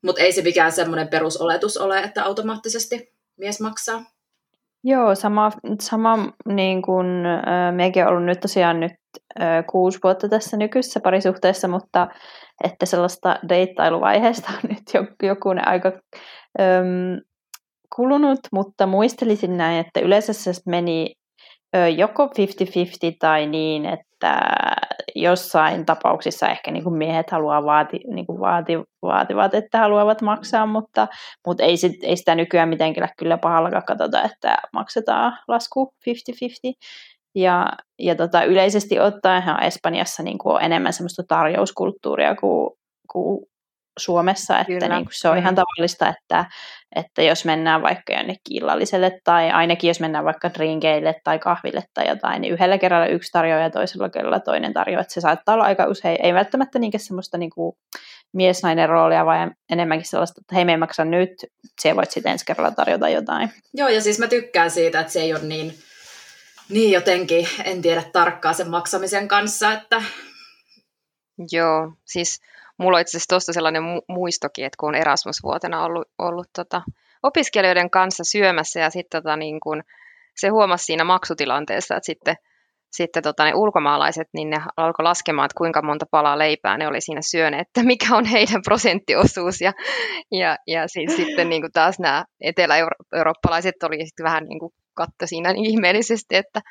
mutta 0.03 0.21
ei 0.21 0.31
se 0.31 0.41
mikään 0.41 0.71
semmoinen 0.71 1.07
perusoletus 1.07 1.77
ole, 1.77 1.99
että 1.99 2.23
automaattisesti 2.23 3.13
mies 3.37 3.61
maksaa. 3.61 4.03
Joo, 4.83 5.15
sama, 5.15 5.51
sama 5.81 6.33
niin 6.45 6.81
kuin 6.81 7.07
mekin 7.71 8.03
on 8.03 8.09
ollut 8.09 8.25
nyt 8.25 8.39
tosiaan 8.39 8.79
nyt 8.79 8.91
kuusi 9.71 9.99
vuotta 10.03 10.29
tässä 10.29 10.57
nykyisessä 10.57 10.99
parisuhteessa, 10.99 11.67
mutta 11.67 12.07
että 12.63 12.85
sellaista 12.85 13.39
deittailuvaiheesta 13.49 14.49
on 14.63 14.69
nyt 14.69 15.09
jokunen 15.23 15.67
aika 15.67 15.91
ähm, 16.59 17.17
kulunut, 17.95 18.39
mutta 18.51 18.85
muistelisin 18.87 19.57
näin, 19.57 19.79
että 19.79 19.99
yleensä 19.99 20.33
se 20.33 20.51
meni 20.65 21.15
joko 21.97 22.25
50-50 22.25 22.29
tai 23.19 23.47
niin, 23.47 23.85
että 23.85 24.10
jossain 25.15 25.85
tapauksissa 25.85 26.49
ehkä 26.49 26.71
niin 26.71 26.83
kuin 26.83 26.95
miehet 26.95 27.31
haluaa 27.31 27.65
vaati, 27.65 27.99
niin 28.07 28.25
kuin 28.25 28.39
vaati, 28.39 28.73
vaativat, 29.01 29.53
että 29.53 29.77
haluavat 29.77 30.21
maksaa, 30.21 30.65
mutta, 30.65 31.07
mutta 31.47 31.63
ei, 31.63 31.77
sit, 31.77 32.03
ei 32.03 32.17
sitä 32.17 32.35
nykyään 32.35 32.69
mitenkään 32.69 33.09
kyllä 33.17 33.37
pahallakaan 33.37 33.85
katsota, 33.85 34.23
että 34.23 34.57
maksetaan 34.73 35.37
lasku 35.47 35.93
50-50. 36.09 36.11
Ja, 37.35 37.67
ja 37.99 38.15
tota, 38.15 38.43
yleisesti 38.43 38.99
ottaen 38.99 39.43
Espanjassa 39.61 40.23
niin 40.23 40.37
kuin 40.37 40.55
on 40.55 40.61
enemmän 40.61 40.93
semmoista 40.93 41.23
tarjouskulttuuria 41.27 42.35
kuin, 42.35 42.69
kuin 43.11 43.50
Suomessa, 43.99 44.59
että 44.59 44.87
niin 44.87 45.05
kuin 45.05 45.13
se 45.13 45.29
on 45.29 45.37
ihan 45.37 45.53
mm. 45.53 45.55
tavallista, 45.55 46.09
että, 46.09 46.45
että 46.95 47.21
jos 47.21 47.45
mennään 47.45 47.81
vaikka 47.81 48.13
jonnekin 48.13 48.41
illalliselle 48.49 49.19
tai 49.23 49.51
ainakin 49.51 49.87
jos 49.87 49.99
mennään 49.99 50.25
vaikka 50.25 50.53
drinkeille 50.53 51.15
tai 51.23 51.39
kahville 51.39 51.83
tai 51.93 52.07
jotain, 52.07 52.41
niin 52.41 52.53
yhdellä 52.53 52.77
kerralla 52.77 53.05
yksi 53.05 53.31
tarjoaa 53.31 53.61
ja 53.61 53.69
toisella 53.69 54.09
kerralla 54.09 54.39
toinen 54.39 54.73
tarjoaa. 54.73 55.01
Että 55.01 55.13
se 55.13 55.21
saattaa 55.21 55.55
olla 55.55 55.65
aika 55.65 55.85
usein, 55.85 56.17
ei 56.23 56.33
välttämättä 56.33 56.79
niinkään 56.79 56.99
semmoista 56.99 57.37
niin 57.37 57.49
kuin 57.49 57.75
mies-nainen 58.33 58.89
roolia, 58.89 59.25
vaan 59.25 59.55
enemmänkin 59.69 60.09
sellaista, 60.09 60.41
että 60.41 60.55
hei 60.55 60.65
me 60.65 60.71
ei 60.71 60.77
maksa 60.77 61.05
nyt, 61.05 61.31
se 61.81 61.95
voit 61.95 62.11
sitten 62.11 62.31
ensi 62.31 62.45
kerralla 62.45 62.71
tarjota 62.71 63.09
jotain. 63.09 63.49
Joo, 63.73 63.89
ja 63.89 64.01
siis 64.01 64.19
mä 64.19 64.27
tykkään 64.27 64.71
siitä, 64.71 64.99
että 64.99 65.13
se 65.13 65.21
ei 65.21 65.33
ole 65.33 65.43
niin, 65.43 65.73
niin 66.69 66.91
jotenkin, 66.91 67.47
en 67.63 67.81
tiedä 67.81 68.03
tarkkaa 68.13 68.53
sen 68.53 68.69
maksamisen 68.69 69.27
kanssa, 69.27 69.73
että 69.73 70.01
Joo, 71.51 71.93
siis 72.05 72.39
mulla 72.81 72.97
on 72.97 73.01
itse 73.01 73.17
asiassa 73.17 73.29
tuosta 73.29 73.53
sellainen 73.53 73.83
mu- 73.83 74.05
muistokin, 74.07 74.65
että 74.65 74.77
kun 74.79 74.89
on 74.89 74.95
Erasmus-vuotena 74.95 75.83
ollut, 75.85 76.07
ollut 76.19 76.47
tota, 76.55 76.81
opiskelijoiden 77.23 77.89
kanssa 77.89 78.23
syömässä 78.23 78.79
ja 78.79 78.89
sitten 78.89 79.23
tota, 79.23 79.35
niin 79.35 79.59
kun, 79.59 79.83
se 80.35 80.47
huomasi 80.47 80.85
siinä 80.85 81.03
maksutilanteessa, 81.03 81.95
että 81.95 82.05
sitten, 82.05 82.35
sitten 82.91 83.23
tota, 83.23 83.45
ne 83.45 83.53
ulkomaalaiset, 83.55 84.27
niin 84.33 84.49
ne 84.49 84.61
alkoi 84.77 85.03
laskemaan, 85.03 85.45
että 85.45 85.57
kuinka 85.57 85.81
monta 85.81 86.05
palaa 86.11 86.37
leipää 86.37 86.77
ne 86.77 86.87
oli 86.87 87.01
siinä 87.01 87.21
syöneet, 87.21 87.67
että 87.67 87.83
mikä 87.83 88.15
on 88.15 88.25
heidän 88.25 88.61
prosenttiosuus. 88.65 89.61
Ja, 89.61 89.73
ja, 90.31 90.57
ja 90.67 90.87
siis 90.87 91.15
sitten 91.15 91.49
niin 91.49 91.61
kuin 91.61 91.71
taas 91.71 91.99
nämä 91.99 92.25
etelä-eurooppalaiset 92.41 93.83
oli 93.83 94.05
sitten 94.05 94.23
vähän 94.23 94.43
niin 94.43 94.59
kuin 94.59 94.73
katto 94.93 95.25
siinä 95.27 95.53
niin 95.53 95.65
ihmeellisesti, 95.65 96.35
että, 96.35 96.61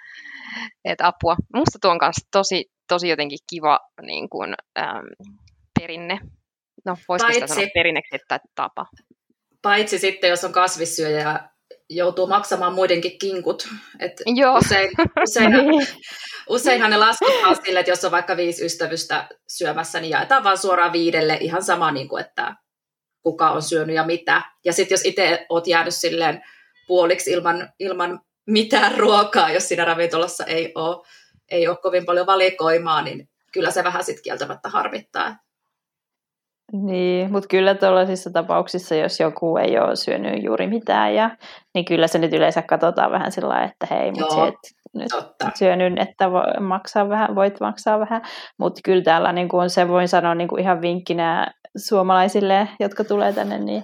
että 0.85 1.07
apua. 1.07 1.37
Musta 1.55 1.79
tuo 1.83 1.91
on 1.91 1.99
kanssa 1.99 2.29
tosi, 2.33 2.65
tosi 2.89 3.09
jotenkin 3.09 3.39
kiva 3.51 3.81
niin 4.03 4.29
kuin, 4.29 4.55
ähm, 4.79 5.07
perinne. 5.81 6.19
No, 6.85 6.97
voisiko 7.09 7.27
Paitsi... 7.27 7.41
sitä 7.41 7.55
sanoa 7.55 7.71
perinneksi, 7.75 8.17
että 8.17 8.41
tapa? 8.55 8.87
Paitsi 9.63 9.99
sitten, 9.99 10.31
jos 10.31 10.45
on 10.45 10.53
kasvissyöjä 10.53 11.21
ja 11.21 11.51
joutuu 11.91 12.27
maksamaan 12.27 12.75
muidenkin 12.75 13.19
kinkut. 13.19 13.69
Et 13.99 14.13
Joo. 14.27 14.59
Usein, 14.59 14.91
usein, 15.29 15.53
niin. 15.53 15.87
useinhan 16.49 16.91
ne 16.91 16.97
lasketaan 16.97 17.57
sille, 17.65 17.81
että 17.81 17.93
jos 17.93 18.05
on 18.05 18.11
vaikka 18.11 18.37
viisi 18.37 18.65
ystävystä 18.65 19.29
syömässä, 19.49 20.01
niin 20.01 20.11
jaetaan 20.11 20.45
vaan 20.45 20.59
suoraan 20.59 20.93
viidelle 20.93 21.39
ihan 21.41 21.63
sama, 21.63 21.91
niin 21.91 22.09
kuin, 22.09 22.25
että 22.25 22.55
kuka 23.23 23.51
on 23.51 23.63
syönyt 23.63 23.97
ja 23.97 24.05
mitä. 24.05 24.43
Ja 24.65 24.73
sitten 24.73 24.95
jos 24.95 25.05
itse 25.05 25.47
oot 25.49 25.67
jäänyt 25.67 25.95
silleen 25.95 26.43
puoliksi 26.87 27.31
ilman, 27.31 27.73
ilman 27.79 28.21
mitään 28.47 28.99
ruokaa, 28.99 29.53
jos 29.53 29.69
siinä 29.69 29.85
ravintolassa 29.85 30.45
ei 30.45 30.73
ole, 30.75 31.07
ei 31.51 31.69
ole 31.69 31.77
kovin 31.77 32.05
paljon 32.07 32.27
valikoimaa, 32.27 33.03
niin 33.03 33.29
kyllä 33.53 33.71
se 33.71 33.85
vähän 33.85 34.05
sitten 34.05 34.23
kieltämättä 34.23 34.69
harmittaa. 34.69 35.37
Niin, 36.73 37.33
mutta 37.33 37.49
kyllä 37.49 37.75
tuollaisissa 37.75 38.31
tapauksissa, 38.31 38.95
jos 38.95 39.21
joku 39.21 39.57
ei 39.57 39.79
ole 39.79 39.97
syönyt 39.97 40.45
juuri 40.45 40.67
mitään, 40.67 41.15
ja, 41.15 41.31
niin 41.75 41.85
kyllä 41.85 42.07
se 42.07 42.19
nyt 42.19 42.33
yleensä 42.33 42.63
katsotaan 42.63 43.13
vähän 43.13 43.33
sillä 43.33 43.63
että 43.63 43.95
hei, 43.95 44.13
mutta 44.13 44.35
se, 44.35 44.41
että 44.41 44.69
nyt 44.95 45.09
totta. 45.09 45.51
syönyt, 45.55 45.99
että 45.99 46.33
voi 46.33 46.61
maksaa 46.61 47.09
vähän, 47.09 47.35
voit 47.35 47.61
maksaa 47.61 48.01
vähän. 48.01 48.23
Mutta 48.59 48.81
kyllä 48.85 49.03
täällä 49.03 49.33
niin 49.33 49.49
kuin 49.49 49.71
se 49.71 49.89
voin 49.89 50.09
sanoa 50.09 50.35
niin 50.35 50.49
kuin 50.49 50.61
ihan 50.61 50.81
vinkkinä 50.81 51.53
suomalaisille, 51.77 52.69
jotka 52.81 53.05
tulee 53.05 53.33
tänne, 53.33 53.59
niin 53.59 53.83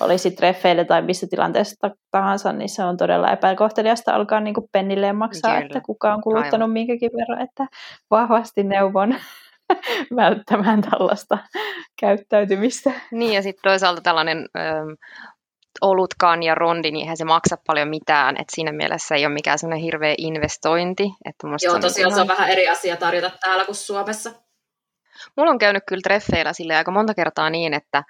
olisi 0.00 0.30
treffeille 0.30 0.84
tai 0.84 1.02
missä 1.02 1.26
tilanteessa 1.30 1.90
tahansa, 2.10 2.52
niin 2.52 2.68
se 2.68 2.84
on 2.84 2.96
todella 2.96 3.32
epäkohteliasta 3.32 4.14
alkaa 4.14 4.40
niin 4.40 4.54
kuin 4.54 4.68
pennilleen 4.72 5.16
maksaa, 5.16 5.54
Kyllä. 5.54 5.66
että 5.66 5.80
kuka 5.86 6.14
on 6.14 6.22
kuluttanut 6.22 6.52
Aivan. 6.52 6.70
minkäkin 6.70 7.10
verran, 7.16 7.40
että 7.40 7.66
vahvasti 8.10 8.64
neuvon 8.64 9.14
välttämään 10.16 10.80
tällaista 10.80 11.38
käyttäytymistä. 12.00 12.92
Niin 13.12 13.32
ja 13.32 13.42
sitten 13.42 13.70
toisaalta 13.70 14.00
tällainen 14.00 14.38
ö, 14.38 14.60
olutkaan 15.80 16.42
ja 16.42 16.54
rondi, 16.54 16.90
niin 16.90 17.02
eihän 17.02 17.16
se 17.16 17.24
maksa 17.24 17.56
paljon 17.66 17.88
mitään, 17.88 18.36
että 18.40 18.54
siinä 18.54 18.72
mielessä 18.72 19.14
ei 19.14 19.26
ole 19.26 19.34
mikään 19.34 19.58
sellainen 19.58 19.84
hirveä 19.84 20.14
investointi. 20.18 21.10
Että 21.24 21.46
Joo, 21.46 21.74
se 21.74 21.80
tosiaan 21.80 22.14
se 22.14 22.20
on 22.20 22.28
vähän 22.28 22.48
eri 22.48 22.68
asia 22.68 22.96
tarjota 22.96 23.30
täällä 23.40 23.64
kuin 23.64 23.74
Suomessa. 23.76 24.30
Mulla 25.36 25.50
on 25.50 25.58
käynyt 25.58 25.82
kyllä 25.88 26.00
treffeillä 26.02 26.52
sille 26.52 26.76
aika 26.76 26.90
monta 26.90 27.14
kertaa 27.14 27.50
niin, 27.50 27.74
että, 27.74 28.02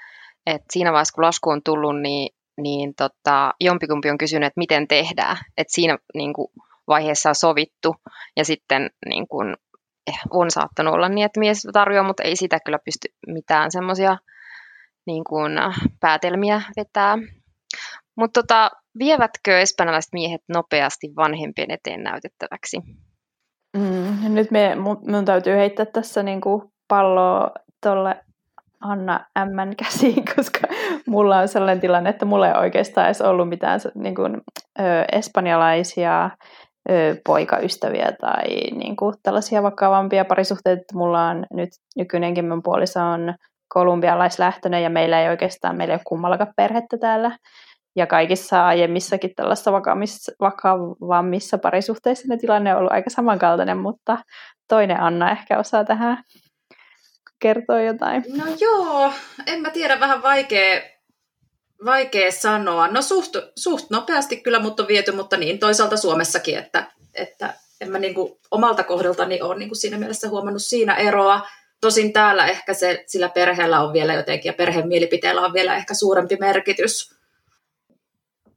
että 0.47 0.67
siinä 0.73 0.93
vaiheessa 0.93 1.15
kun 1.15 1.25
lasku 1.25 1.51
on 1.51 1.63
tullut, 1.65 2.01
niin, 2.01 2.35
niin 2.61 2.95
tota, 2.95 3.55
jompikumpi 3.61 4.11
on 4.11 4.19
kysynyt, 4.19 4.47
että 4.47 4.59
miten 4.59 4.89
tehdään. 4.89 5.37
Että 5.57 5.75
siinä 5.75 5.99
niin 6.15 6.33
kuin, 6.33 6.49
vaiheessa 6.89 7.29
on 7.29 7.35
sovittu 7.35 7.97
ja 8.37 8.45
sitten 8.45 8.91
niin 9.09 9.29
kuin, 9.29 9.57
on 10.31 10.51
saattanut 10.51 10.95
olla 10.95 11.09
niin, 11.09 11.25
että 11.25 11.41
mies 11.41 11.67
tarjoaa, 11.73 12.07
mutta 12.07 12.23
ei 12.23 12.37
sitä 12.37 12.59
kyllä 12.65 12.79
pysty 12.85 13.09
mitään 13.27 13.71
semmoisia 13.71 14.17
niin 15.07 15.25
kuin 15.25 15.59
äh, 15.59 15.75
päätelmiä 16.01 16.63
vetää. 16.77 17.19
Mutta 18.17 18.43
tota, 18.43 18.71
vievätkö 18.99 19.61
espanjalaiset 19.61 20.13
miehet 20.13 20.43
nopeasti 20.49 21.13
vanhempien 21.17 21.71
eteen 21.71 22.03
näytettäväksi? 22.03 22.77
Mm, 23.77 24.35
nyt 24.35 24.51
me, 24.51 24.75
mun, 24.75 24.99
mun 25.07 25.25
täytyy 25.25 25.57
heittää 25.57 25.87
tässä 25.87 26.23
niin 26.23 26.41
kuin 26.41 26.63
palloa 26.89 27.51
tuolle 27.83 28.25
Anna 28.81 29.27
M 29.39 29.75
käsiin, 29.77 30.25
koska 30.37 30.61
mulla 31.07 31.39
on 31.39 31.49
sellainen 31.49 31.81
tilanne, 31.81 32.11
että 32.11 32.25
mulla 32.25 32.49
ei 32.49 32.55
oikeastaan 32.55 33.07
edes 33.07 33.21
ollut 33.21 33.49
mitään 33.49 33.81
niin 33.95 34.15
kuin, 34.15 34.41
ö, 34.79 34.83
espanjalaisia 35.13 36.31
poikaystäviä 37.27 38.13
tai 38.21 38.47
niin 38.71 38.97
kuin 38.97 39.15
tällaisia 39.23 39.63
vakavampia 39.63 40.25
parisuhteita. 40.25 40.83
Mulla 40.95 41.29
on 41.29 41.47
nyt 41.53 41.71
nykyinenkin 41.97 42.49
mun 42.49 42.63
puoliso 42.63 43.01
on 43.01 43.35
kolumbialaislähtöinen 43.69 44.83
ja 44.83 44.91
meillä 44.91 45.23
ei 45.23 45.29
oikeastaan, 45.29 45.77
meillä 45.77 45.93
ei 45.93 45.97
ole 45.97 46.03
kummallakaan 46.07 46.53
perhettä 46.57 46.99
täällä. 46.99 47.39
Ja 47.97 48.07
kaikissa 48.07 48.67
aiemmissakin 48.67 49.31
tällaista 49.37 49.73
vakavammissa 50.41 51.59
parisuhteissa 51.59 52.29
ne 52.29 52.37
tilanne 52.37 52.73
on 52.73 52.79
ollut 52.79 52.93
aika 52.93 53.11
samankaltainen, 53.11 53.79
mutta 53.79 54.19
toinen 54.69 55.01
Anna 55.01 55.31
ehkä 55.31 55.59
osaa 55.59 55.85
tähän 55.85 56.23
kertoa 57.43 57.81
jotain. 57.81 58.25
No 58.37 58.45
joo, 58.61 59.13
en 59.47 59.61
mä 59.61 59.71
tiedä, 59.71 60.01
vähän 60.01 60.23
vaikea 60.23 60.81
Vaikea 61.85 62.33
sanoa. 62.33 62.89
No 62.89 63.03
suht, 63.03 63.33
suht 63.57 63.91
nopeasti 63.91 64.37
kyllä 64.37 64.59
mut 64.59 64.81
on 64.81 64.89
viety, 64.89 65.13
mutta 65.13 65.37
niin 65.37 65.59
toisaalta 65.59 65.97
Suomessakin, 65.97 66.59
että, 66.59 66.93
että 67.15 67.55
en 67.81 67.91
mä 67.91 67.99
niin 67.99 68.15
kuin 68.15 68.33
omalta 68.51 68.85
kohdaltani 68.85 69.43
ole 69.43 69.59
niin 69.59 69.69
kuin 69.69 69.79
siinä 69.79 69.99
mielessä 69.99 70.29
huomannut 70.29 70.63
siinä 70.63 70.95
eroa. 70.95 71.49
Tosin 71.81 72.13
täällä 72.13 72.47
ehkä 72.47 72.75
se, 72.75 73.05
sillä 73.07 73.29
perheellä 73.29 73.81
on 73.81 73.93
vielä 73.93 74.15
jotenkin 74.15 74.49
ja 74.51 74.53
perheen 74.53 74.89
mielipiteellä 74.89 75.41
on 75.41 75.53
vielä 75.53 75.77
ehkä 75.77 75.95
suurempi 75.95 76.37
merkitys. 76.37 77.19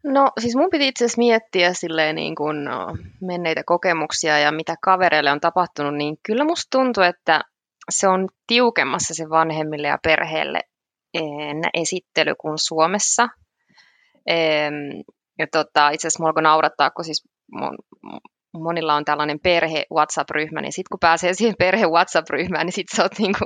No 0.03 0.31
siis 0.39 0.55
mun 0.55 0.69
piti 0.71 0.87
itse 0.87 1.05
asiassa 1.05 1.19
miettiä 1.19 1.73
silleen 1.73 2.15
niin 2.15 2.35
kuin 2.35 2.57
menneitä 3.21 3.63
kokemuksia 3.65 4.39
ja 4.39 4.51
mitä 4.51 4.75
kavereille 4.81 5.31
on 5.31 5.39
tapahtunut, 5.39 5.95
niin 5.95 6.17
kyllä 6.23 6.43
musta 6.43 6.77
tuntuu, 6.77 7.03
että 7.03 7.41
se 7.89 8.07
on 8.07 8.29
tiukemmassa 8.47 9.13
se 9.13 9.29
vanhemmille 9.29 9.87
ja 9.87 9.99
perheelle 10.03 10.59
esittely 11.73 12.35
kuin 12.35 12.57
Suomessa. 12.57 13.27
Ja 15.39 15.47
tota, 15.51 15.89
itse 15.89 16.07
asiassa 16.07 16.23
mulla 16.23 16.41
naurattaa, 16.41 16.91
kun 16.91 17.05
siis 17.05 17.27
mun 17.51 17.77
monilla 18.53 18.95
on 18.95 19.05
tällainen 19.05 19.39
perhe 19.39 19.85
WhatsApp-ryhmä, 19.93 20.61
niin 20.61 20.71
sitten 20.71 20.89
kun 20.91 20.99
pääsee 20.99 21.33
siihen 21.33 21.55
perhe 21.59 21.85
WhatsApp-ryhmään, 21.85 22.65
niin 22.65 22.73
sitten 22.73 22.97
sä 22.97 23.03
oot 23.03 23.19
niinku 23.19 23.45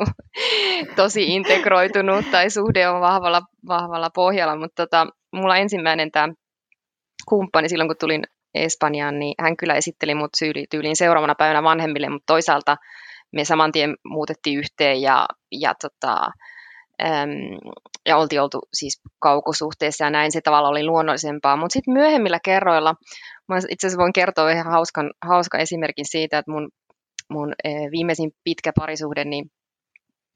tosi 0.95 1.36
integroitunut 1.36 2.31
tai 2.31 2.50
suhde 2.50 2.89
on 2.89 3.01
vahvalla, 3.01 3.41
vahvalla 3.67 4.10
pohjalla. 4.15 4.55
Mutta 4.55 4.86
tota, 4.86 5.07
mulla 5.34 5.57
ensimmäinen 5.57 6.12
tämä 6.12 6.34
kumppani 7.29 7.69
silloin, 7.69 7.89
kun 7.89 7.98
tulin 8.00 8.24
Espanjaan, 8.53 9.19
niin 9.19 9.36
hän 9.41 9.57
kyllä 9.57 9.75
esitteli 9.75 10.15
mut 10.15 10.31
tyyliin 10.69 10.95
seuraavana 10.95 11.36
päivänä 11.36 11.63
vanhemmille, 11.63 12.10
mutta 12.10 12.34
toisaalta 12.34 12.77
me 13.31 13.45
saman 13.45 13.72
tien 13.72 13.95
muutettiin 14.03 14.60
yhteen 14.60 15.01
ja, 15.01 15.27
ja, 15.51 15.74
tota, 15.81 16.31
ja 18.06 18.18
oltiin 18.18 18.42
oltu 18.42 18.60
siis 18.74 19.02
kaukosuhteessa 19.20 20.04
ja 20.04 20.10
näin 20.10 20.32
se 20.32 20.42
tavalla 20.42 20.70
oli 20.70 20.86
luonnollisempaa. 20.86 21.56
Mutta 21.56 21.74
sitten 21.74 21.94
myöhemmillä 21.94 22.40
kerroilla, 22.46 22.96
mä 23.48 23.58
itse 23.70 23.88
asiassa 23.88 24.02
voin 24.02 24.14
kertoa 24.14 24.52
ihan 24.52 24.72
hauskan, 24.72 25.12
hauska 25.25 25.58
esimerkin 25.58 26.06
siitä, 26.10 26.38
että 26.38 26.52
mun, 26.52 26.70
mun 27.30 27.54
e, 27.64 27.70
viimeisin 27.70 28.32
pitkä 28.44 28.72
parisuhde, 28.80 29.25
niin 29.25 29.46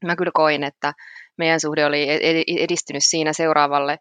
mä 0.06 0.16
kyllä 0.16 0.32
koin, 0.34 0.64
että 0.64 0.94
meidän 1.38 1.60
suhde 1.60 1.86
oli 1.86 2.08
edistynyt 2.60 3.04
siinä 3.06 3.34
seuraavalle 3.34 3.98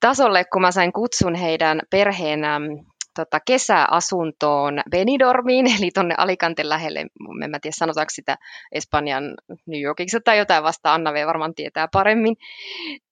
tasolle, 0.00 0.44
kun 0.52 0.62
mä 0.62 0.70
sain 0.70 0.92
kutsun 0.92 1.34
heidän 1.34 1.80
perheen 1.90 2.40
tota, 3.16 3.40
kesäasuntoon 3.46 4.82
Benidormiin, 4.90 5.66
eli 5.78 5.90
tuonne 5.94 6.14
Alicanten 6.18 6.68
lähelle, 6.68 7.00
en 7.44 7.50
mä 7.50 7.58
tiedä 7.62 7.74
sanotaanko 7.78 8.10
sitä 8.10 8.36
Espanjan 8.72 9.34
New 9.66 9.80
Yorkiksi 9.80 10.20
tai 10.24 10.38
jotain 10.38 10.64
vasta, 10.64 10.94
Anna 10.94 11.12
V 11.12 11.26
varmaan 11.26 11.54
tietää 11.54 11.88
paremmin, 11.92 12.36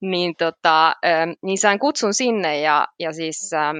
niin, 0.00 0.34
tota, 0.38 0.94
niin 1.42 1.58
sain 1.58 1.78
kutsun 1.78 2.14
sinne 2.14 2.60
ja, 2.60 2.88
ja 2.98 3.12
siis 3.12 3.52
ähm, 3.52 3.76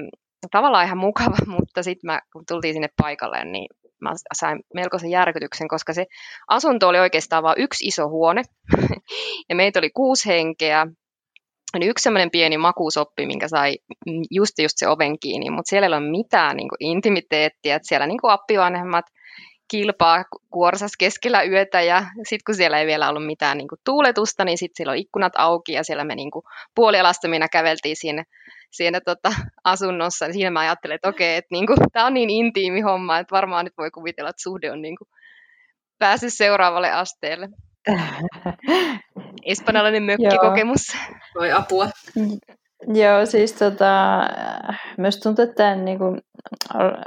tavallaan 0.51 0.85
ihan 0.85 0.97
mukava, 0.97 1.37
mutta 1.59 1.83
sitten 1.83 2.07
mä, 2.07 2.19
kun 2.33 2.43
tultiin 2.47 2.73
sinne 2.73 2.89
paikalle, 3.01 3.45
niin 3.45 3.67
mä 4.01 4.11
sain 4.33 4.59
melkoisen 4.73 5.09
järkytyksen, 5.09 5.67
koska 5.67 5.93
se 5.93 6.05
asunto 6.47 6.87
oli 6.87 6.99
oikeastaan 6.99 7.43
vain 7.43 7.59
yksi 7.59 7.87
iso 7.87 8.09
huone, 8.09 8.43
ja 9.49 9.55
meitä 9.55 9.79
oli 9.79 9.89
kuusi 9.89 10.29
henkeä, 10.29 10.87
niin 11.79 11.89
yksi 11.89 12.03
semmoinen 12.03 12.31
pieni 12.31 12.57
makuusoppi, 12.57 13.25
minkä 13.25 13.47
sai 13.47 13.77
just, 14.31 14.59
just 14.59 14.77
se 14.77 14.87
oven 14.87 15.19
kiinni, 15.19 15.49
mutta 15.49 15.69
siellä 15.69 15.85
ei 15.85 15.93
ole 15.93 16.11
mitään 16.11 16.57
niin 16.57 16.69
kuin 16.69 16.77
intimiteettiä, 16.79 17.75
että 17.75 17.87
siellä 17.87 18.07
niin 18.07 18.21
kuin 18.21 18.31
appivanhemmat 18.31 19.05
kilpaa 19.67 20.23
kuorsas 20.49 20.91
keskellä 20.99 21.43
yötä 21.43 21.81
ja 21.81 22.03
sitten 22.23 22.43
kun 22.45 22.55
siellä 22.55 22.79
ei 22.79 22.85
vielä 22.85 23.09
ollut 23.09 23.25
mitään 23.25 23.57
niin 23.57 23.67
kuin 23.67 23.79
tuuletusta, 23.85 24.45
niin 24.45 24.57
sitten 24.57 24.75
siellä 24.77 24.91
on 24.91 24.97
ikkunat 24.97 25.33
auki 25.37 25.73
ja 25.73 25.83
siellä 25.83 26.03
me 26.03 26.15
niin 26.15 26.31
kuin 26.31 26.43
puolialastomina 26.75 27.47
käveltiin 27.49 27.95
siinä, 27.95 28.23
siinä 28.71 29.01
tota, 29.01 29.33
asunnossa. 29.63 30.33
Siinä 30.33 30.49
mä 30.49 30.59
ajattelin, 30.59 30.95
että 30.95 31.09
okei, 31.09 31.35
että 31.35 31.47
niin 31.51 31.65
tämä 31.93 32.05
on 32.05 32.13
niin 32.13 32.29
intiimi 32.29 32.81
homma, 32.81 33.19
että 33.19 33.35
varmaan 33.35 33.65
nyt 33.65 33.73
voi 33.77 33.91
kuvitella, 33.91 34.29
että 34.29 34.43
suhde 34.43 34.71
on 34.71 34.81
niin 34.81 34.97
kuin 34.97 35.07
päässyt 35.97 36.33
seuraavalle 36.33 36.91
asteelle. 36.91 37.49
Espanjalainen 39.45 40.03
mökkikokemus. 40.03 40.97
Voi 41.39 41.51
apua. 41.51 41.89
Joo, 42.87 43.25
siis 43.25 43.53
tota, 43.53 44.21
myös 44.97 45.19
tuntuu, 45.19 45.43
että 45.43 45.75
niin 45.75 45.97
kuin, 45.97 46.21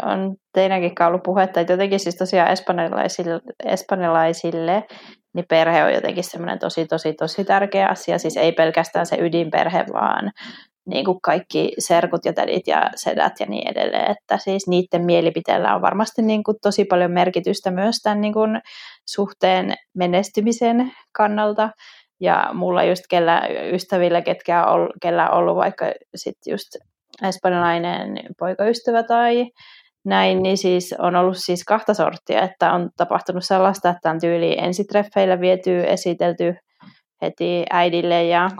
on 0.03 0.37
teidänkin 0.53 0.93
ollut 1.07 1.23
puhetta, 1.23 1.61
että 1.61 1.73
jotenkin 1.73 2.01
siis 2.01 2.17
tosiaan 2.17 2.51
espanjalaisille, 2.51 3.41
espanjalaisille 3.65 4.85
niin 5.35 5.47
perhe 5.49 5.85
on 5.85 5.93
jotenkin 5.93 6.25
semmoinen 6.25 6.59
tosi, 6.59 6.87
tosi, 6.87 7.13
tosi 7.13 7.45
tärkeä 7.45 7.89
asia. 7.89 8.19
Siis 8.19 8.37
ei 8.37 8.53
pelkästään 8.53 9.07
se 9.07 9.17
ydinperhe, 9.21 9.85
vaan 9.93 10.31
niin 10.89 11.05
kuin 11.05 11.19
kaikki 11.23 11.73
serkut 11.79 12.25
ja 12.25 12.33
tädit 12.33 12.67
ja 12.67 12.91
sedät 12.95 13.33
ja 13.41 13.47
niin 13.47 13.69
edelleen. 13.69 14.11
Että 14.11 14.39
siis 14.39 14.69
niiden 14.69 15.05
mielipiteellä 15.05 15.75
on 15.75 15.83
varmasti 15.83 16.23
niin 16.23 16.43
kuin 16.45 16.57
tosi 16.63 16.85
paljon 16.85 17.11
merkitystä 17.11 17.71
myös 17.71 17.97
tämän 18.03 18.21
niin 18.21 18.33
kuin 18.33 18.61
suhteen 19.09 19.75
menestymisen 19.95 20.93
kannalta. 21.13 21.71
Ja 22.21 22.51
mulla 22.53 22.85
just 22.85 23.03
kellä 23.11 23.43
ystävillä, 23.73 24.23
ketkä 24.23 24.67
on, 24.67 24.91
kellä 25.03 25.31
on 25.31 25.39
ollut 25.39 25.57
vaikka 25.57 25.87
sitten 26.15 26.51
just 26.51 26.69
espanjalainen 27.29 28.21
poikaystävä 28.39 29.03
tai 29.03 29.47
näin, 30.05 30.43
niin 30.43 30.59
siis 30.59 30.95
on 30.99 31.17
ollut 31.17 31.37
siis 31.39 31.65
kahta 31.65 31.95
sorttia, 31.95 32.43
että 32.43 32.73
on 32.73 32.91
tapahtunut 32.97 33.45
sellaista, 33.45 33.91
että 33.91 34.11
on 34.11 34.21
tyyli 34.21 34.59
ensitreffeillä 34.59 35.41
viety, 35.41 35.81
esitelty 35.87 36.55
heti 37.23 37.65
äidille 37.71 38.25
ja 38.25 38.51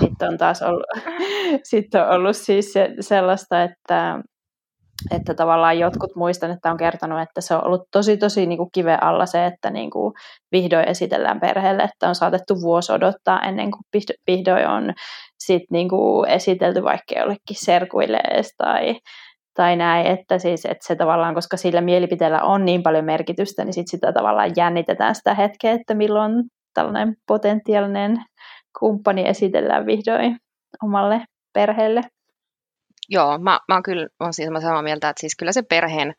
sitten 0.00 0.28
on 0.28 0.38
taas 0.38 0.62
ollut, 0.62 0.86
sit 1.70 1.94
on 1.94 2.08
ollut 2.08 2.36
siis 2.36 2.74
sellaista, 3.00 3.62
että 3.62 4.20
että 5.10 5.34
tavallaan 5.34 5.78
jotkut 5.78 6.16
muistan, 6.16 6.50
että 6.50 6.70
on 6.70 6.76
kertonut, 6.76 7.20
että 7.20 7.40
se 7.40 7.54
on 7.54 7.64
ollut 7.64 7.88
tosi 7.92 8.16
tosi 8.16 8.46
niin 8.46 8.58
kuin 8.58 8.68
kive 8.72 8.98
alla 9.00 9.26
se, 9.26 9.46
että 9.46 9.70
niin 9.70 9.90
kuin 9.90 10.14
vihdoin 10.52 10.88
esitellään 10.88 11.40
perheelle, 11.40 11.82
että 11.82 12.08
on 12.08 12.14
saatettu 12.14 12.60
vuosi 12.60 12.92
odottaa 12.92 13.42
ennen 13.42 13.70
kuin 13.70 14.04
vihdoin 14.26 14.68
on 14.68 14.92
sit 15.38 15.62
niin 15.70 15.88
kuin 15.88 16.28
esitelty 16.28 16.82
vaikka 16.82 17.18
jollekin 17.18 17.56
serkuille 17.56 18.20
edes 18.30 18.54
tai, 18.56 18.96
tai 19.54 19.76
näin, 19.76 20.06
että, 20.06 20.38
siis, 20.38 20.64
että 20.64 20.86
se 20.86 20.96
tavallaan, 20.96 21.34
koska 21.34 21.56
sillä 21.56 21.80
mielipiteellä 21.80 22.42
on 22.42 22.64
niin 22.64 22.82
paljon 22.82 23.04
merkitystä, 23.04 23.64
niin 23.64 23.74
sit 23.74 23.88
sitä 23.88 24.12
tavallaan 24.12 24.52
jännitetään 24.56 25.14
sitä 25.14 25.34
hetkeä, 25.34 25.72
että 25.72 25.94
milloin 25.94 26.44
tällainen 26.74 27.16
potentiaalinen 27.26 28.24
kumppani 28.78 29.28
esitellään 29.28 29.86
vihdoin 29.86 30.38
omalle 30.82 31.24
perheelle. 31.52 32.00
Joo, 33.08 33.38
mä, 33.38 33.60
mä 33.68 33.74
oon 33.74 33.82
kyllä 33.82 34.08
on 34.20 34.34
siis 34.34 34.48
samaa 34.62 34.82
mieltä, 34.82 35.08
että 35.08 35.20
siis 35.20 35.36
kyllä 35.36 35.52
se 35.52 35.62
perheen 35.62 36.14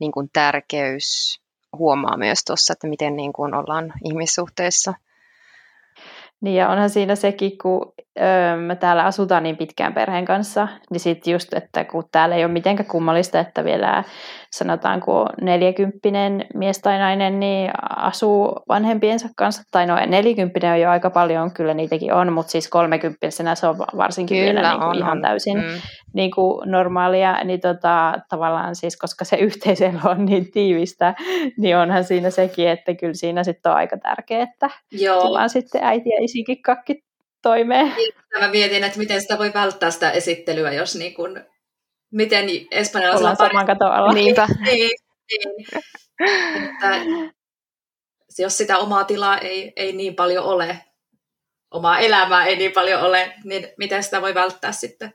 niin 0.00 0.12
kuin 0.12 0.28
tärkeys 0.32 1.40
huomaa 1.78 2.16
myös 2.16 2.44
tuossa, 2.44 2.72
että 2.72 2.86
miten 2.86 3.16
niin 3.16 3.32
kuin 3.32 3.54
ollaan 3.54 3.92
ihmissuhteissa– 4.04 4.94
niin 6.42 6.56
ja 6.56 6.68
onhan 6.68 6.90
siinä 6.90 7.14
sekin, 7.14 7.58
kun 7.58 7.92
öö, 8.20 8.56
me 8.56 8.76
täällä 8.76 9.04
asutaan 9.04 9.42
niin 9.42 9.56
pitkään 9.56 9.94
perheen 9.94 10.24
kanssa, 10.24 10.68
niin 10.90 11.00
sitten 11.00 11.32
just, 11.32 11.54
että 11.54 11.84
kun 11.84 12.04
täällä 12.12 12.36
ei 12.36 12.44
ole 12.44 12.52
mitenkään 12.52 12.88
kummallista, 12.88 13.40
että 13.40 13.64
vielä 13.64 14.04
sanotaanko 14.52 15.26
neljäkymppinen 15.40 16.46
mies 16.54 16.78
tai 16.78 16.98
nainen 16.98 17.40
niin 17.40 17.70
asuu 17.96 18.62
vanhempiensa 18.68 19.28
kanssa, 19.36 19.62
tai 19.70 19.86
no 19.86 19.96
neljäkymppinen 20.06 20.72
on 20.72 20.80
jo 20.80 20.90
aika 20.90 21.10
paljon, 21.10 21.52
kyllä 21.54 21.74
niitäkin 21.74 22.12
on, 22.12 22.32
mutta 22.32 22.52
siis 22.52 22.68
kolmekymppisenä 22.68 23.54
se 23.54 23.66
on 23.66 23.78
varsinkin 23.78 24.38
kyllä, 24.38 24.54
vielä 24.54 24.70
niin 24.70 24.80
kuin 24.80 24.88
on, 24.90 24.96
ihan 24.96 25.18
on. 25.18 25.22
täysin 25.22 25.56
mm. 25.56 25.80
niin 26.14 26.30
kuin 26.30 26.70
normaalia, 26.70 27.44
niin 27.44 27.60
tota, 27.60 28.14
tavallaan 28.28 28.76
siis, 28.76 28.96
koska 28.96 29.24
se 29.24 29.36
yhteiselo 29.46 30.00
on 30.04 30.24
niin 30.24 30.50
tiivistä, 30.50 31.14
niin 31.58 31.76
onhan 31.76 32.04
siinä 32.04 32.30
sekin, 32.30 32.68
että 32.68 32.94
kyllä 32.94 33.14
siinä 33.14 33.44
sitten 33.44 33.72
on 33.72 33.76
aika 33.78 33.96
tärkeää, 33.98 34.42
että 34.42 34.70
Joo. 34.90 35.20
tullaan 35.20 35.50
sitten 35.50 35.84
äiti 35.84 36.08
ja 36.08 36.24
isikin 36.24 36.62
kakki 36.62 37.11
toimeen. 37.42 37.92
Niin, 37.96 38.14
mä 38.40 38.48
mietin, 38.48 38.84
että 38.84 38.98
miten 38.98 39.22
sitä 39.22 39.38
voi 39.38 39.52
välttää 39.54 39.90
sitä 39.90 40.10
esittelyä, 40.10 40.72
jos 40.72 40.96
niin 40.96 41.14
kun, 41.14 41.44
miten 42.12 42.46
espanjalaisella 42.70 43.36
pari... 43.36 43.50
saman 43.50 43.66
katoalla. 43.66 44.12
Niinpä. 44.12 44.48
niin, 44.60 44.90
niin. 45.30 45.66
Että, 46.64 48.42
jos 48.42 48.58
sitä 48.58 48.78
omaa 48.78 49.04
tilaa 49.04 49.38
ei, 49.38 49.72
ei 49.76 49.92
niin 49.92 50.14
paljon 50.14 50.44
ole, 50.44 50.78
omaa 51.70 51.98
elämää 51.98 52.44
ei 52.44 52.56
niin 52.56 52.72
paljon 52.72 53.02
ole, 53.02 53.34
niin 53.44 53.68
miten 53.78 54.02
sitä 54.02 54.22
voi 54.22 54.34
välttää 54.34 54.72
sitten? 54.72 55.14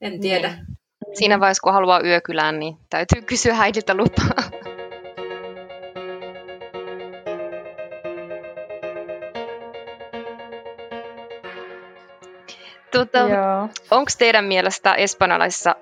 En 0.00 0.20
tiedä. 0.20 0.48
Niin. 0.48 1.16
Siinä 1.18 1.40
vaiheessa, 1.40 1.62
kun 1.62 1.72
haluaa 1.72 2.00
yökylään, 2.04 2.58
niin 2.58 2.76
täytyy 2.90 3.22
kysyä 3.22 3.56
äidiltä 3.58 3.94
lupaa. 3.94 4.55
Tuota, 12.96 13.18
Onko 13.90 14.10
teidän 14.18 14.44
mielestä 14.44 14.94
espanjalaisissa 14.94 15.74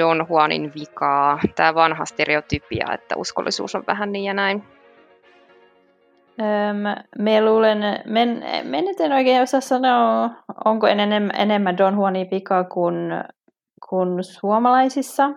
Don 0.00 0.26
Juanin 0.30 0.72
vikaa, 0.74 1.38
tämä 1.56 1.74
vanha 1.74 2.04
stereotypia, 2.04 2.86
että 2.92 3.16
uskollisuus 3.16 3.74
on 3.74 3.84
vähän 3.86 4.12
niin 4.12 4.24
ja 4.24 4.34
näin? 4.34 4.64
Öm, 6.40 7.04
me 7.18 7.44
luulen, 7.44 7.78
men, 8.06 8.44
men 8.64 8.84
en 8.98 9.12
oikein 9.12 9.42
osaa 9.42 9.60
sanoa, 9.60 10.30
onko 10.64 10.86
enemmän, 10.86 11.30
enemmän 11.38 11.78
Don 11.78 11.94
Juanin 11.94 12.28
vikaa 12.30 12.64
kuin, 12.64 12.94
kuin 13.88 14.24
suomalaisissa. 14.24 15.30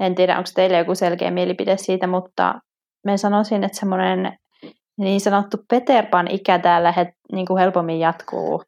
En 0.00 0.14
tiedä, 0.14 0.38
onko 0.38 0.50
teillä 0.54 0.78
joku 0.78 0.94
selkeä 0.94 1.30
mielipide 1.30 1.76
siitä, 1.76 2.06
mutta 2.06 2.54
me 3.04 3.16
sanoisin, 3.16 3.64
että 3.64 3.78
semmoinen 3.78 4.38
niin 4.96 5.20
sanottu 5.20 5.56
Peter 5.70 6.06
Pan 6.06 6.28
ikä 6.30 6.58
täällä 6.58 6.92
he, 6.92 7.12
niin 7.32 7.46
kuin 7.46 7.58
helpommin 7.58 8.00
jatkuu 8.00 8.62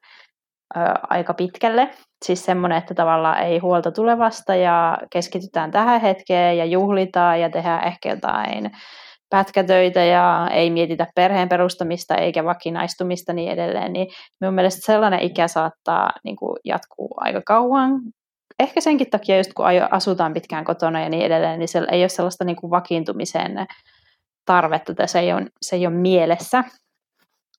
ö, 0.77 0.79
aika 1.09 1.33
pitkälle. 1.33 1.89
Siis 2.25 2.45
semmoinen, 2.45 2.77
että 2.77 2.93
tavallaan 2.93 3.39
ei 3.39 3.59
huolta 3.59 3.91
tulevasta 3.91 4.55
ja 4.55 4.97
keskitytään 5.11 5.71
tähän 5.71 6.01
hetkeen 6.01 6.57
ja 6.57 6.65
juhlitaan 6.65 7.41
ja 7.41 7.49
tehdään 7.49 7.87
ehkä 7.87 8.09
jotain 8.09 8.71
pätkätöitä 9.29 10.03
ja 10.03 10.47
ei 10.51 10.69
mietitä 10.69 11.07
perheen 11.15 11.49
perustamista 11.49 12.15
eikä 12.15 12.45
vakinaistumista 12.45 13.33
niin 13.33 13.51
edelleen, 13.51 13.93
niin 13.93 14.07
minun 14.41 14.53
mielestä 14.53 14.85
sellainen 14.85 15.19
ikä 15.19 15.47
saattaa 15.47 16.09
niin 16.23 16.35
kuin, 16.35 16.57
jatkuu 16.65 17.13
aika 17.17 17.41
kauan, 17.45 17.91
ehkä 18.59 18.81
senkin 18.81 19.09
takia, 19.09 19.37
just 19.37 19.53
kun 19.53 19.65
asutaan 19.91 20.33
pitkään 20.33 20.65
kotona 20.65 21.01
ja 21.01 21.09
niin 21.09 21.25
edelleen, 21.25 21.59
niin 21.59 21.69
ei 21.91 22.01
ole 22.01 22.09
sellaista 22.09 22.43
niin 22.43 22.55
kuin 22.55 22.71
vakiintumiseen 22.71 23.65
tarvetta, 24.45 24.93
tai 24.95 25.07
se 25.07 25.19
ei 25.19 25.33
ole, 25.33 25.45
se 25.61 25.75
ei 25.75 25.87
ole 25.87 25.95
mielessä. 25.95 26.63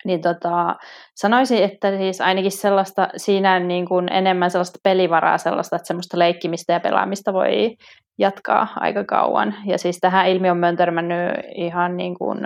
Niin 0.07 0.21
tota, 0.21 0.77
sanoisin, 1.15 1.65
että 1.65 1.97
siis 1.97 2.21
ainakin 2.21 2.53
sellaista, 2.53 3.09
siinä 3.17 3.55
on 3.55 3.69
niin 3.69 3.87
kuin 3.87 4.13
enemmän 4.13 4.51
sellaista 4.51 4.79
pelivaraa, 4.83 5.39
sellaista, 5.39 5.77
että 5.77 5.87
semmoista 5.87 6.19
leikkimistä 6.19 6.73
ja 6.73 6.81
pelaamista 6.81 7.33
voi 7.33 7.77
jatkaa 8.19 8.69
aika 8.77 9.05
kauan. 9.05 9.55
Ja 9.67 9.79
siis 9.79 9.99
tähän 10.01 10.29
ilmiön 10.29 10.65
on 10.65 10.77
törmännyt 10.77 11.33
ihan 11.55 11.97
niin 11.97 12.15
kuin, 12.19 12.39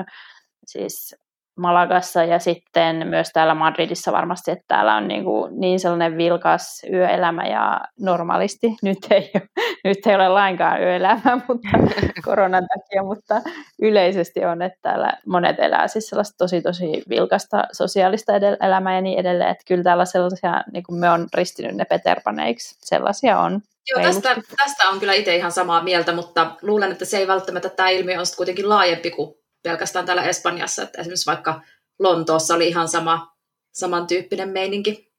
siis 0.66 1.14
Malagassa 1.60 2.24
ja 2.24 2.38
sitten 2.38 3.06
myös 3.06 3.30
täällä 3.32 3.54
Madridissa 3.54 4.12
varmasti, 4.12 4.50
että 4.50 4.64
täällä 4.68 4.96
on 4.96 5.08
niin, 5.08 5.24
kuin 5.24 5.60
niin 5.60 5.80
sellainen 5.80 6.16
vilkas 6.16 6.82
yöelämä 6.92 7.46
ja 7.46 7.80
normaalisti 8.00 8.76
nyt 8.82 8.98
ei, 9.10 9.30
ole, 9.34 9.42
nyt 9.84 10.06
ei 10.06 10.14
ole 10.14 10.28
lainkaan 10.28 10.82
yöelämää 10.82 11.40
mutta 11.48 11.68
koronan 12.24 12.66
takia, 12.74 13.02
mutta 13.02 13.40
yleisesti 13.82 14.44
on, 14.44 14.62
että 14.62 14.78
täällä 14.82 15.12
monet 15.26 15.56
elää 15.58 15.88
siis 15.88 16.06
sellaista 16.06 16.38
tosi 16.38 16.62
tosi 16.62 17.02
vilkasta 17.08 17.64
sosiaalista 17.72 18.32
elämää 18.66 18.94
ja 18.94 19.00
niin 19.00 19.18
edelleen, 19.18 19.50
että 19.50 19.64
kyllä 19.68 19.82
täällä 19.82 20.04
sellaisia, 20.04 20.62
niin 20.72 20.82
kuin 20.82 21.00
me 21.00 21.10
on 21.10 21.28
ristinyt 21.34 21.76
ne 21.76 21.84
peterpaneiksi, 21.84 22.76
sellaisia 22.80 23.38
on. 23.38 23.60
Joo, 23.90 24.02
tästä, 24.02 24.36
tästä 24.56 24.88
on 24.88 25.00
kyllä 25.00 25.14
itse 25.14 25.36
ihan 25.36 25.52
samaa 25.52 25.82
mieltä, 25.82 26.12
mutta 26.12 26.56
luulen, 26.62 26.92
että 26.92 27.04
se 27.04 27.18
ei 27.18 27.26
välttämättä 27.26 27.68
tämä 27.68 27.88
ilmiö 27.88 28.20
on 28.20 28.26
kuitenkin 28.36 28.68
laajempi 28.68 29.10
kuin 29.10 29.39
pelkästään 29.62 30.06
täällä 30.06 30.22
Espanjassa, 30.22 30.82
että 30.82 31.00
esimerkiksi 31.00 31.26
vaikka 31.26 31.62
Lontoossa 31.98 32.54
oli 32.54 32.68
ihan 32.68 32.88
sama, 32.88 33.36
samantyyppinen 33.72 34.48
meininki. 34.48 35.12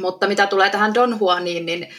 Mutta 0.00 0.26
mitä 0.26 0.46
tulee 0.46 0.70
tähän 0.70 0.94
Don 0.94 1.16
Juaniin, 1.20 1.66
niin 1.66 1.94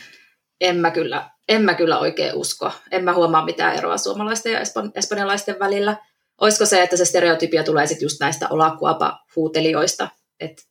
en 0.61 0.77
mä 0.77 0.91
kyllä, 0.91 1.29
en 1.49 1.61
mä 1.61 1.73
kyllä 1.73 1.99
oikein 1.99 2.35
usko. 2.35 2.71
En 2.91 3.03
mä 3.03 3.13
huomaa 3.13 3.45
mitään 3.45 3.75
eroa 3.75 3.97
suomalaisten 3.97 4.51
ja 4.51 4.59
espanjalaisten 4.95 5.59
välillä. 5.59 5.97
Olisiko 6.41 6.65
se, 6.65 6.83
että 6.83 6.97
se 6.97 7.05
stereotypia 7.05 7.63
tulee 7.63 7.87
sitten 7.87 8.05
just 8.05 8.19
näistä 8.19 8.47
olakuapa-huutelijoista, 8.49 10.09
et, 10.39 10.67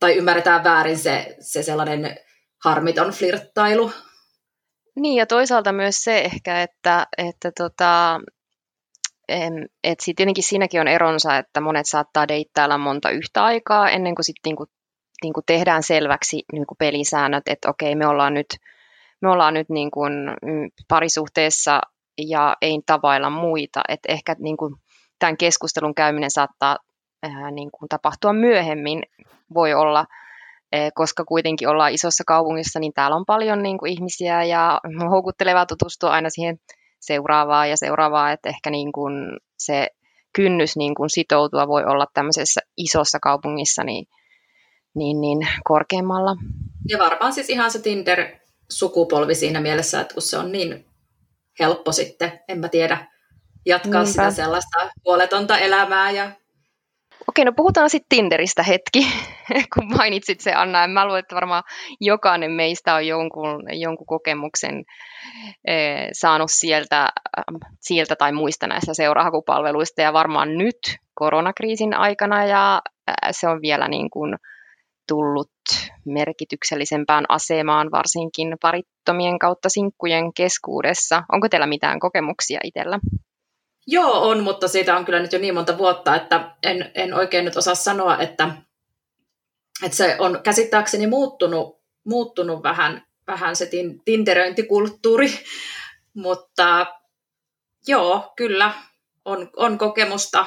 tai 0.00 0.16
ymmärretään 0.16 0.64
väärin 0.64 0.98
se, 0.98 1.36
se 1.40 1.62
sellainen 1.62 2.16
harmiton 2.64 3.10
flirttailu. 3.10 3.92
Niin, 4.96 5.16
ja 5.16 5.26
toisaalta 5.26 5.72
myös 5.72 5.94
se 5.96 6.18
ehkä, 6.18 6.62
että, 6.62 7.06
että 7.18 7.52
tota, 7.58 8.20
et 9.84 10.00
sit 10.00 10.16
tietenkin 10.16 10.44
siinäkin 10.44 10.80
on 10.80 10.88
eronsa, 10.88 11.36
että 11.36 11.60
monet 11.60 11.86
saattaa 11.86 12.28
deittailla 12.28 12.78
monta 12.78 13.10
yhtä 13.10 13.44
aikaa 13.44 13.90
ennen 13.90 14.14
kuin 14.14 14.24
sitten 14.24 14.50
niinku, 14.50 14.66
niinku 15.22 15.40
tehdään 15.46 15.82
selväksi 15.82 16.42
niinku 16.52 16.74
pelisäännöt, 16.74 17.42
että 17.46 17.70
okei, 17.70 17.94
me 17.94 18.06
ollaan 18.06 18.34
nyt, 18.34 18.46
me 19.20 19.30
ollaan 19.30 19.54
nyt 19.54 19.68
niinku 19.68 20.00
parisuhteessa 20.88 21.80
ja 22.18 22.56
ei 22.62 22.80
tavailla 22.86 23.30
muita. 23.30 23.80
Et 23.88 24.00
ehkä 24.08 24.36
niinku 24.38 24.76
tämän 25.18 25.36
keskustelun 25.36 25.94
käyminen 25.94 26.30
saattaa 26.30 26.78
ää, 27.22 27.50
niinku 27.50 27.86
tapahtua 27.88 28.32
myöhemmin, 28.32 29.02
voi 29.54 29.74
olla, 29.74 30.06
koska 30.94 31.24
kuitenkin 31.24 31.68
ollaan 31.68 31.92
isossa 31.92 32.24
kaupungissa, 32.26 32.80
niin 32.80 32.92
täällä 32.92 33.16
on 33.16 33.26
paljon 33.26 33.62
niin 33.62 33.78
kuin 33.78 33.92
ihmisiä 33.92 34.44
ja 34.44 34.80
houkuttelevaa 35.10 35.66
tutustua 35.66 36.10
aina 36.10 36.30
siihen 36.30 36.58
seuraavaa 37.06 37.66
ja 37.66 37.76
seuraavaa, 37.76 38.32
että 38.32 38.48
ehkä 38.48 38.70
niin 38.70 38.92
kuin 38.92 39.14
se 39.58 39.88
kynnys 40.32 40.76
niin 40.76 40.94
kuin 40.94 41.10
sitoutua 41.10 41.68
voi 41.68 41.84
olla 41.84 42.06
tämmöisessä 42.14 42.60
isossa 42.76 43.18
kaupungissa 43.20 43.84
niin, 43.84 44.06
niin, 44.94 45.20
niin 45.20 45.38
korkeammalla. 45.64 46.36
Ja 46.88 46.98
varmaan 46.98 47.32
siis 47.32 47.50
ihan 47.50 47.70
se 47.70 47.78
Tinder-sukupolvi 47.78 49.34
siinä 49.34 49.60
mielessä, 49.60 50.00
että 50.00 50.14
kun 50.14 50.22
se 50.22 50.38
on 50.38 50.52
niin 50.52 50.86
helppo 51.60 51.92
sitten, 51.92 52.40
en 52.48 52.58
mä 52.58 52.68
tiedä, 52.68 53.06
jatkaa 53.66 54.02
Niinpä. 54.02 54.10
sitä 54.10 54.30
sellaista 54.30 54.90
huoletonta 55.04 55.58
elämää 55.58 56.10
ja 56.10 56.32
Okei, 57.34 57.44
no 57.44 57.52
puhutaan 57.56 57.90
sitten 57.90 58.06
Tinderistä 58.08 58.62
hetki, 58.62 59.06
kun 59.74 59.96
mainitsit 59.96 60.40
se 60.40 60.52
Anna. 60.52 60.88
Mä 60.88 61.04
luulen, 61.04 61.18
että 61.18 61.34
varmaan 61.34 61.62
jokainen 62.00 62.50
meistä 62.50 62.94
on 62.94 63.06
jonkun, 63.06 63.62
jonkun 63.72 64.06
kokemuksen 64.06 64.84
eh, 65.66 66.08
saanut 66.12 66.50
sieltä, 66.50 67.08
sieltä 67.80 68.16
tai 68.16 68.32
muista 68.32 68.66
näistä 68.66 68.94
seurahakupalveluista 68.94 70.02
ja 70.02 70.12
varmaan 70.12 70.58
nyt 70.58 70.78
koronakriisin 71.14 71.94
aikana 71.94 72.44
ja 72.44 72.82
se 73.30 73.48
on 73.48 73.62
vielä 73.62 73.88
niin 73.88 74.10
kuin 74.10 74.34
tullut 75.08 75.50
merkityksellisempään 76.06 77.24
asemaan 77.28 77.90
varsinkin 77.90 78.56
parittomien 78.62 79.38
kautta 79.38 79.68
sinkkujen 79.68 80.34
keskuudessa. 80.34 81.22
Onko 81.32 81.48
teillä 81.48 81.66
mitään 81.66 82.00
kokemuksia 82.00 82.60
itsellä? 82.64 82.98
Joo, 83.86 84.28
on, 84.28 84.42
mutta 84.42 84.68
siitä 84.68 84.96
on 84.96 85.04
kyllä 85.04 85.20
nyt 85.20 85.32
jo 85.32 85.38
niin 85.38 85.54
monta 85.54 85.78
vuotta, 85.78 86.16
että 86.16 86.56
en, 86.62 86.90
en 86.94 87.14
oikein 87.14 87.44
nyt 87.44 87.56
osaa 87.56 87.74
sanoa, 87.74 88.18
että, 88.18 88.48
että 89.82 89.96
se 89.96 90.16
on 90.18 90.40
käsittääkseni 90.42 91.06
muuttunut, 91.06 91.80
muuttunut 92.04 92.62
vähän, 92.62 93.06
vähän 93.26 93.56
se 93.56 93.70
tinderöintikulttuuri, 94.04 95.38
mutta 96.14 96.86
joo, 97.86 98.32
kyllä 98.36 98.72
on, 99.24 99.50
on, 99.56 99.78
kokemusta, 99.78 100.46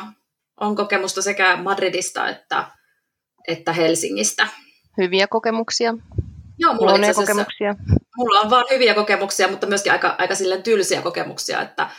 on 0.60 0.76
kokemusta 0.76 1.22
sekä 1.22 1.56
Madridista 1.56 2.30
että, 2.30 2.72
että 3.48 3.74
Helsingistä. 3.74 4.48
Hyviä 4.98 5.28
kokemuksia. 5.28 5.94
Joo, 6.60 6.74
mulla, 6.74 6.92
on 6.92 7.02
kokemuksia. 7.16 7.76
mulla 8.18 8.40
on 8.40 8.50
vaan 8.50 8.66
hyviä 8.70 8.94
kokemuksia, 8.94 9.48
mutta 9.48 9.68
myöskin 9.68 9.92
aika, 9.92 10.16
aika 10.18 10.36
silleen 10.36 10.64
tylsiä 10.64 11.02
kokemuksia, 11.02 11.62
että 11.62 11.90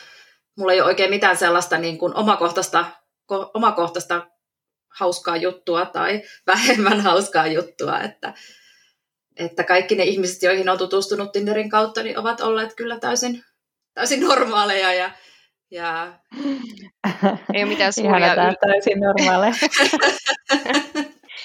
mulla 0.58 0.72
ei 0.72 0.80
ole 0.80 0.88
oikein 0.88 1.10
mitään 1.10 1.36
sellaista 1.36 1.78
niin 1.78 1.98
kuin 1.98 2.16
omakohtaista, 2.16 2.84
ko, 3.26 3.50
omakohtaista 3.54 4.26
hauskaa 4.98 5.36
juttua 5.36 5.86
tai 5.86 6.22
vähemmän 6.46 7.00
hauskaa 7.00 7.46
juttua, 7.46 8.00
että, 8.00 8.34
että 9.36 9.64
kaikki 9.64 9.94
ne 9.94 10.04
ihmiset, 10.04 10.42
joihin 10.42 10.68
on 10.68 10.78
tutustunut 10.78 11.32
Tinderin 11.32 11.70
kautta, 11.70 12.02
niin 12.02 12.18
ovat 12.18 12.40
olleet 12.40 12.74
kyllä 12.74 12.98
täysin, 12.98 13.44
täysin 13.94 14.20
normaaleja 14.20 14.92
ja, 14.92 15.10
ja... 15.70 16.12
Ei 17.54 17.62
ole 17.62 17.64
mitään 17.64 17.92
suuria... 17.92 18.26
Ihana, 18.26 18.48
yl... 18.48 18.54
täysin 18.60 19.00
normaaleja. 19.00 19.54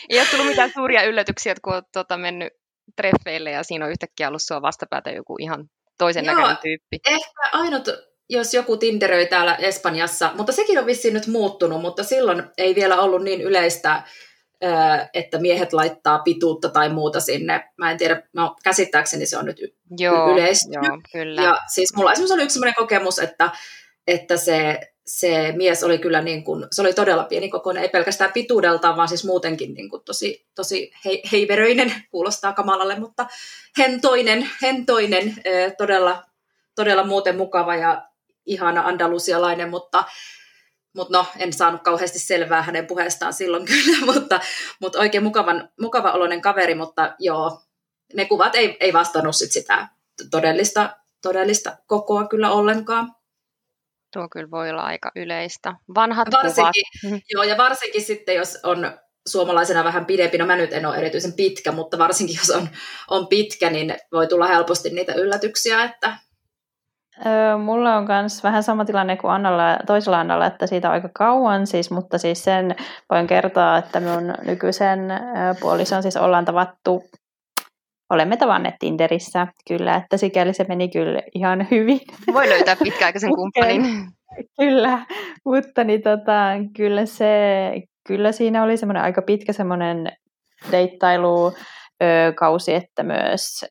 ei 0.10 0.20
ole 0.20 0.28
tullut 0.32 0.48
mitään 0.48 0.72
suuria 0.74 1.04
yllätyksiä, 1.04 1.56
kun 1.64 1.74
olet 1.74 1.86
tuota, 1.94 2.18
mennyt 2.18 2.54
treffeille 2.96 3.52
ja 3.52 3.64
siinä 3.64 3.86
on 3.86 3.92
yhtäkkiä 3.92 4.28
ollut 4.28 4.42
sua 4.42 4.62
vastapäätä 4.62 5.10
joku 5.10 5.36
ihan 5.40 5.66
toisen 5.98 6.26
Joo, 6.26 6.36
näköinen 6.36 6.58
tyyppi. 6.58 7.00
Ehkä 7.06 7.42
ainut 7.52 7.88
jos 8.30 8.54
joku 8.54 8.78
tinderöi 8.78 9.26
täällä 9.26 9.56
Espanjassa, 9.56 10.32
mutta 10.36 10.52
sekin 10.52 10.80
on 10.80 10.86
vissiin 10.86 11.14
nyt 11.14 11.28
muuttunut, 11.28 11.82
mutta 11.82 12.04
silloin 12.04 12.44
ei 12.58 12.76
vielä 12.76 13.02
ollut 13.02 13.24
niin 13.24 13.42
yleistä, 13.42 14.04
että 15.14 15.40
miehet 15.40 15.74
laittaa 15.74 16.20
pituutta 16.20 16.70
tai 16.70 16.90
muuta 16.90 17.20
sinne. 17.20 17.70
Mä 17.78 17.92
en 17.92 17.98
tiedä, 17.98 18.22
no, 18.34 18.56
käsittääkseni 18.64 19.26
se 19.26 19.38
on 19.38 19.46
nyt 19.46 19.58
joo, 19.98 20.34
yleistä. 20.34 20.70
Joo, 20.74 21.02
kyllä. 21.12 21.42
Ja 21.42 21.58
siis 21.74 21.96
mulla 21.96 22.12
esimerkiksi 22.12 22.34
oli 22.34 22.44
yksi 22.44 22.54
sellainen 22.54 22.76
kokemus, 22.76 23.20
että, 23.20 23.52
että 24.08 24.38
se, 24.38 24.80
se 25.06 25.54
mies 25.56 25.84
oli 25.84 25.98
kyllä 25.98 26.22
niin 26.22 26.44
kuin, 26.44 26.66
se 26.72 26.82
oli 26.82 26.94
todella 26.94 27.24
pieni 27.24 27.50
kokoinen, 27.50 27.84
ei 27.84 27.90
pelkästään 27.90 28.32
pituudeltaan, 28.34 28.98
vaan 28.98 29.08
siis 29.08 29.26
muutenkin 29.26 29.74
niin 29.74 29.90
kuin 29.90 30.04
tosi, 30.04 30.46
tosi 30.56 30.92
he, 31.06 31.22
heiveröinen, 31.32 31.94
kuulostaa 32.12 32.54
kamalalle, 32.54 33.00
mutta 33.00 33.28
hentoinen, 33.78 34.50
hentoinen 34.62 35.36
todella, 35.78 36.24
todella 36.76 37.04
muuten 37.04 37.38
mukava 37.38 37.76
ja 37.76 38.13
ihana 38.46 38.82
andalusialainen, 38.82 39.70
mutta, 39.70 40.04
mutta 40.96 41.18
no, 41.18 41.26
en 41.38 41.54
saanut 41.54 41.84
kauheasti 41.84 42.20
selvää 42.20 42.62
hänen 42.62 42.88
puheestaan 42.88 43.34
silloin 43.34 43.66
kyllä, 43.72 44.06
mutta, 44.06 44.40
mutta 44.82 45.00
oikein 45.00 45.24
mukavan, 45.24 45.70
mukava 45.82 46.12
oloinen 46.12 46.42
kaveri, 46.42 46.76
mutta 46.76 47.16
joo, 47.20 47.62
ne 48.14 48.26
kuvat 48.26 48.56
ei, 48.56 48.78
ei 48.80 48.94
vastannut 48.94 49.36
sit 49.36 49.52
sitä 49.52 49.88
todellista, 50.32 50.98
todellista 51.22 51.78
kokoa 51.88 52.28
kyllä 52.28 52.52
ollenkaan. 52.52 53.16
Tuo 54.14 54.28
kyllä 54.32 54.52
voi 54.52 54.70
olla 54.70 54.84
aika 54.84 55.12
yleistä. 55.16 55.74
Vanhat 55.96 56.28
varsinkin, 56.32 56.84
kuvat. 57.02 57.14
Mhm. 57.14 57.22
Joo, 57.30 57.44
ja 57.44 57.58
varsinkin 57.58 58.02
sitten, 58.02 58.36
jos 58.36 58.60
on 58.64 59.00
suomalaisena 59.28 59.84
vähän 59.84 60.06
pidempi, 60.06 60.38
no 60.38 60.46
mä 60.46 60.56
nyt 60.56 60.74
en 60.74 60.86
ole 60.86 60.98
erityisen 60.98 61.34
pitkä, 61.34 61.72
mutta 61.72 61.98
varsinkin 61.98 62.38
jos 62.38 62.50
on, 62.50 62.70
on 63.10 63.28
pitkä, 63.28 63.70
niin 63.70 63.96
voi 64.12 64.28
tulla 64.28 64.48
helposti 64.48 64.90
niitä 64.90 65.14
yllätyksiä, 65.14 65.84
että 65.84 66.18
Öö, 67.26 67.58
mulla 67.58 67.96
on 67.96 68.06
myös 68.08 68.44
vähän 68.44 68.64
sama 68.64 68.86
tilanne 68.86 69.18
kuin 69.18 69.32
Annalla, 69.32 69.78
toisella 69.86 70.20
Annalla, 70.20 70.46
että 70.46 70.68
siitä 70.68 70.88
on 70.88 70.94
aika 70.94 71.10
kauan 71.14 71.68
siis, 71.68 71.92
mutta 71.92 72.18
siis 72.18 72.44
sen 72.44 72.76
voin 73.10 73.28
kertoa, 73.28 73.78
että 73.78 74.00
minun 74.00 74.34
nykyisen 74.46 75.00
puolison 75.60 76.02
siis 76.02 76.18
ollaan 76.18 76.46
tavattu, 76.46 77.04
olemme 78.10 78.38
tavanneet 78.38 78.76
Tinderissä 78.80 79.48
kyllä, 79.68 79.96
että 79.96 80.18
sikäli 80.18 80.54
se 80.54 80.66
meni 80.68 80.90
kyllä 80.90 81.22
ihan 81.36 81.68
hyvin. 81.72 82.00
Voi 82.34 82.50
löytää 82.50 82.76
pitkäaikaisen 82.76 83.36
kumppanin. 83.36 83.84
kyllä, 84.60 85.06
mutta 85.46 85.84
niin 85.84 86.02
tota, 86.02 86.50
kyllä, 86.78 87.06
se, 87.06 87.74
kyllä 88.08 88.32
siinä 88.32 88.64
oli 88.64 88.78
semmoinen 88.78 89.04
aika 89.04 89.22
pitkä 89.22 89.54
semmoinen 89.54 90.12
deittailu 90.72 91.54
kausi, 92.36 92.74
että 92.74 93.04
myös 93.04 93.66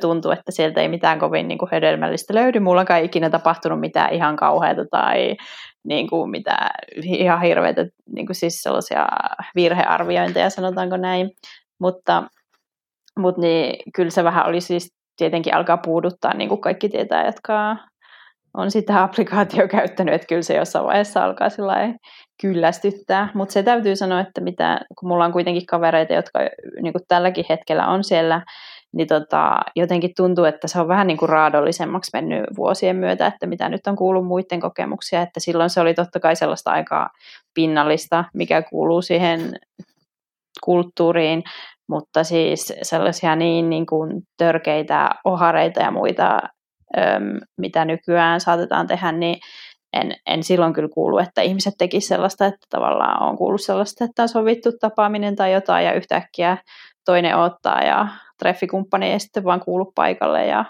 tuntui, 0.00 0.32
että 0.32 0.52
sieltä 0.52 0.80
ei 0.80 0.88
mitään 0.88 1.18
kovin 1.18 1.48
niin 1.48 1.58
kuin 1.58 1.68
hedelmällistä 1.72 2.34
löydy. 2.34 2.60
Mulla 2.60 2.84
ei 2.96 3.04
ikinä 3.04 3.30
tapahtunut 3.30 3.80
mitään 3.80 4.12
ihan 4.12 4.36
kauheata 4.36 4.84
tai 4.90 5.36
niin 5.84 6.08
kuin 6.08 6.30
mitään 6.30 6.70
ihan 7.02 7.42
hirveitä, 7.42 7.86
niin 8.14 8.26
kuin 8.26 8.36
siis 8.36 8.62
sellaisia 8.62 9.06
virhearviointeja, 9.54 10.50
sanotaanko 10.50 10.96
näin. 10.96 11.30
Mutta, 11.80 12.22
mutta 13.18 13.40
niin, 13.40 13.76
kyllä 13.94 14.10
se 14.10 14.24
vähän 14.24 14.46
oli 14.46 14.60
siis 14.60 14.94
tietenkin 15.16 15.54
alkaa 15.54 15.76
puuduttaa, 15.76 16.34
niin 16.34 16.48
kuin 16.48 16.60
kaikki 16.60 16.88
tietää, 16.88 17.26
jotka 17.26 17.76
on 18.54 18.70
sitä 18.70 19.02
applikaatio 19.02 19.68
käyttänyt, 19.68 20.14
että 20.14 20.26
kyllä 20.26 20.42
se 20.42 20.56
jossain 20.56 20.84
vaiheessa 20.84 21.24
alkaa 21.24 21.48
kyllästyttää. 22.42 23.28
Mutta 23.34 23.52
se 23.52 23.62
täytyy 23.62 23.96
sanoa, 23.96 24.20
että 24.20 24.40
mitä, 24.40 24.80
kun 24.98 25.08
mulla 25.08 25.24
on 25.24 25.32
kuitenkin 25.32 25.66
kavereita, 25.66 26.12
jotka 26.12 26.40
niin 26.82 26.92
kuin 26.92 27.02
tälläkin 27.08 27.44
hetkellä 27.48 27.86
on 27.86 28.04
siellä, 28.04 28.42
niin 28.92 29.08
tota, 29.08 29.58
jotenkin 29.76 30.12
tuntuu, 30.16 30.44
että 30.44 30.68
se 30.68 30.80
on 30.80 30.88
vähän 30.88 31.06
niin 31.06 31.16
kuin 31.16 31.28
raadollisemmaksi 31.28 32.10
mennyt 32.12 32.44
vuosien 32.56 32.96
myötä, 32.96 33.26
että 33.26 33.46
mitä 33.46 33.68
nyt 33.68 33.86
on 33.86 33.96
kuullut 33.96 34.26
muiden 34.26 34.60
kokemuksia, 34.60 35.22
että 35.22 35.40
silloin 35.40 35.70
se 35.70 35.80
oli 35.80 35.94
totta 35.94 36.20
kai 36.20 36.36
sellaista 36.36 36.70
aikaa 36.70 37.08
pinnallista, 37.54 38.24
mikä 38.34 38.62
kuuluu 38.62 39.02
siihen 39.02 39.56
kulttuuriin, 40.64 41.42
mutta 41.88 42.24
siis 42.24 42.72
sellaisia 42.82 43.36
niin, 43.36 43.70
niin 43.70 43.86
kuin 43.86 44.22
törkeitä 44.36 45.10
ohareita 45.24 45.80
ja 45.80 45.90
muita, 45.90 46.40
äm, 46.98 47.40
mitä 47.58 47.84
nykyään 47.84 48.40
saatetaan 48.40 48.86
tehdä, 48.86 49.12
niin 49.12 49.38
en, 49.92 50.16
en 50.26 50.42
silloin 50.42 50.72
kyllä 50.72 50.88
kuulu, 50.94 51.18
että 51.18 51.42
ihmiset 51.42 51.74
tekisivät 51.78 52.08
sellaista, 52.08 52.46
että 52.46 52.66
tavallaan 52.70 53.22
on 53.22 53.36
kuullut 53.38 53.60
sellaista, 53.60 54.04
että 54.04 54.22
on 54.22 54.28
sovittu 54.28 54.72
tapaaminen 54.80 55.36
tai 55.36 55.52
jotain 55.52 55.86
ja 55.86 55.92
yhtäkkiä 55.92 56.56
toinen 57.04 57.36
ottaa 57.36 57.82
ja 57.82 58.08
treffikumppani 58.38 59.12
ei 59.12 59.20
sitten 59.20 59.44
vaan 59.44 59.60
kuulu 59.60 59.92
paikalle 59.94 60.46
ja 60.46 60.64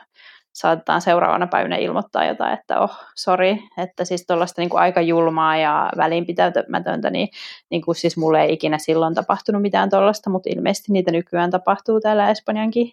saatetaan 0.52 1.00
seuraavana 1.00 1.46
päivänä 1.46 1.76
ilmoittaa 1.76 2.24
jotain, 2.24 2.54
että 2.54 2.80
oh, 2.80 2.96
sori, 3.14 3.58
että 3.78 4.04
siis 4.04 4.26
tuollaista 4.26 4.60
niin 4.60 4.70
aika 4.72 5.00
julmaa 5.00 5.56
ja 5.56 5.90
välinpitämätöntä, 5.96 7.10
niin, 7.10 7.28
niin 7.70 7.82
kuin 7.82 7.94
siis 7.94 8.16
mulle 8.16 8.42
ei 8.42 8.52
ikinä 8.52 8.78
silloin 8.78 9.14
tapahtunut 9.14 9.62
mitään 9.62 9.90
tuollaista, 9.90 10.30
mutta 10.30 10.50
ilmeisesti 10.52 10.92
niitä 10.92 11.10
nykyään 11.10 11.50
tapahtuu 11.50 12.00
täällä 12.00 12.30
Espanjankin 12.30 12.92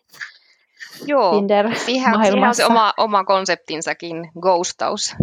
Joo, 1.05 1.31
Tinder 1.31 1.75
siihen 1.75 2.13
on 2.47 2.55
se 2.55 2.65
oma, 2.65 2.93
oma 2.97 3.23
konseptinsakin, 3.23 4.31
ghostaus. 4.39 5.15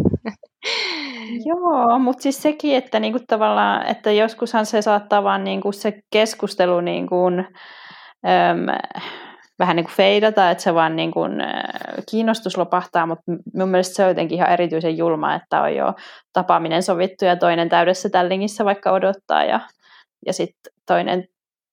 Joo, 1.49 1.99
mutta 1.99 2.23
siis 2.23 2.43
sekin, 2.43 2.77
että 2.77 3.01
niinku 3.01 3.19
tavallaan, 3.29 3.87
että 3.87 4.13
joskushan 4.13 4.67
se 4.67 4.83
saattaa 4.83 5.23
vaan 5.25 5.45
niinku 5.45 5.73
se 5.73 6.01
keskustelu 6.11 6.81
niinku, 6.81 7.27
äm, 7.27 8.67
vähän 9.61 9.77
niin 9.77 9.85
kuin 9.85 9.97
feidata, 9.97 10.51
että 10.51 10.65
se 10.65 10.75
vaan 10.75 10.97
niin 10.97 11.11
kuin 11.11 11.33
kiinnostus 12.11 12.57
lopahtaa, 12.57 13.07
mutta 13.07 13.33
mun 13.55 13.69
mielestä 13.69 13.95
se 13.95 14.03
on 14.03 14.09
jotenkin 14.09 14.37
ihan 14.37 14.53
erityisen 14.53 14.97
julma, 14.97 15.35
että 15.35 15.63
on 15.63 15.75
jo 15.75 15.95
tapaaminen 16.33 16.83
sovittu 16.83 17.25
ja 17.25 17.37
toinen 17.37 17.69
täydessä 17.69 18.09
tällingissä 18.09 18.65
vaikka 18.65 18.93
odottaa 18.93 19.45
ja, 19.45 19.61
ja 20.27 20.33
sitten 20.33 20.73
toinen 20.87 21.25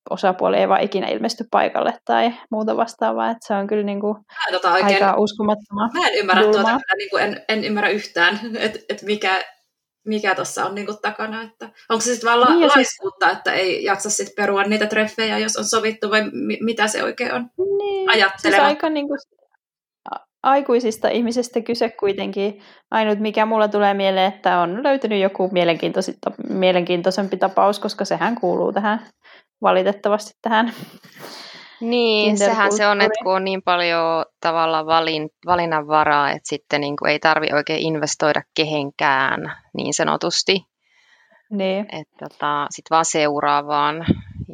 osapuoli 0.09 0.57
ei 0.57 0.69
vaan 0.69 0.81
ikinä 0.81 1.07
ilmesty 1.07 1.45
paikalle 1.51 1.93
tai 2.05 2.33
muuta 2.51 2.77
vastaavaa, 2.77 3.29
että 3.29 3.47
se 3.47 3.53
on 3.53 3.67
kyllä 3.67 3.83
niin 3.83 4.01
kuin 4.01 4.17
tota 4.51 4.73
oikein, 4.73 4.93
aika 4.93 5.15
uskomattomaa. 5.17 5.89
Mä 5.93 6.07
en 6.07 6.15
ymmärrä 6.15 6.41
julmaa. 6.41 6.61
tuota, 6.63 6.95
niin 6.97 7.09
kuin 7.09 7.23
en, 7.23 7.41
en 7.49 7.63
ymmärrä 7.63 7.89
yhtään, 7.89 8.39
että 8.59 8.79
et 8.89 9.01
mikä, 9.01 9.43
mikä 10.07 10.35
tuossa 10.35 10.65
on 10.65 10.75
niinku 10.75 10.93
takana. 11.01 11.43
Että 11.43 11.69
onko 11.89 12.01
se 12.01 12.11
sitten 12.11 12.27
vaan 12.27 12.41
la- 12.41 12.55
niin, 12.55 12.71
laiskuutta, 12.75 13.25
siis... 13.25 13.37
että 13.37 13.51
ei 13.51 13.83
jaksa 13.83 14.09
sit 14.09 14.35
perua 14.35 14.63
niitä 14.63 14.85
treffejä, 14.85 15.37
jos 15.37 15.57
on 15.57 15.65
sovittu, 15.65 16.11
vai 16.11 16.23
mi- 16.31 16.59
mitä 16.61 16.87
se 16.87 17.03
oikein 17.03 17.33
on 17.33 17.49
niin, 17.77 18.09
ajatteleva? 18.09 18.57
Siis 18.57 18.67
aika 18.67 18.89
niinku 18.89 19.15
aikuisista 20.43 21.09
ihmisistä 21.09 21.61
kyse 21.61 21.89
kuitenkin. 21.89 22.61
Ainut 22.91 23.19
mikä 23.19 23.45
mulla 23.45 23.67
tulee 23.67 23.93
mieleen, 23.93 24.33
että 24.33 24.59
on 24.59 24.83
löytynyt 24.83 25.21
joku 25.21 25.51
mielenkiintoisempi 26.49 27.37
tapaus, 27.37 27.79
koska 27.79 28.05
sehän 28.05 28.35
kuuluu 28.35 28.73
tähän 28.73 29.07
valitettavasti 29.61 30.31
tähän 30.41 30.73
niin, 31.81 32.37
sehän 32.37 32.71
se 32.71 32.87
on, 32.87 33.01
että 33.01 33.23
kun 33.23 33.35
on 33.35 33.43
niin 33.43 33.61
paljon 33.61 34.25
tavalla 34.41 34.85
valin, 34.85 35.29
valinnanvaraa, 35.45 36.31
että 36.31 36.49
sitten 36.49 36.81
niin 36.81 36.97
kuin 36.97 37.11
ei 37.11 37.19
tarvi 37.19 37.47
oikein 37.53 37.81
investoida 37.81 38.41
kehenkään 38.55 39.55
niin 39.73 39.93
sanotusti. 39.93 40.65
Niin. 41.49 41.85
Että 41.91 42.29
tota, 42.29 42.67
sitten 42.69 42.95
vaan 42.95 43.05
seuraavaan. 43.05 44.05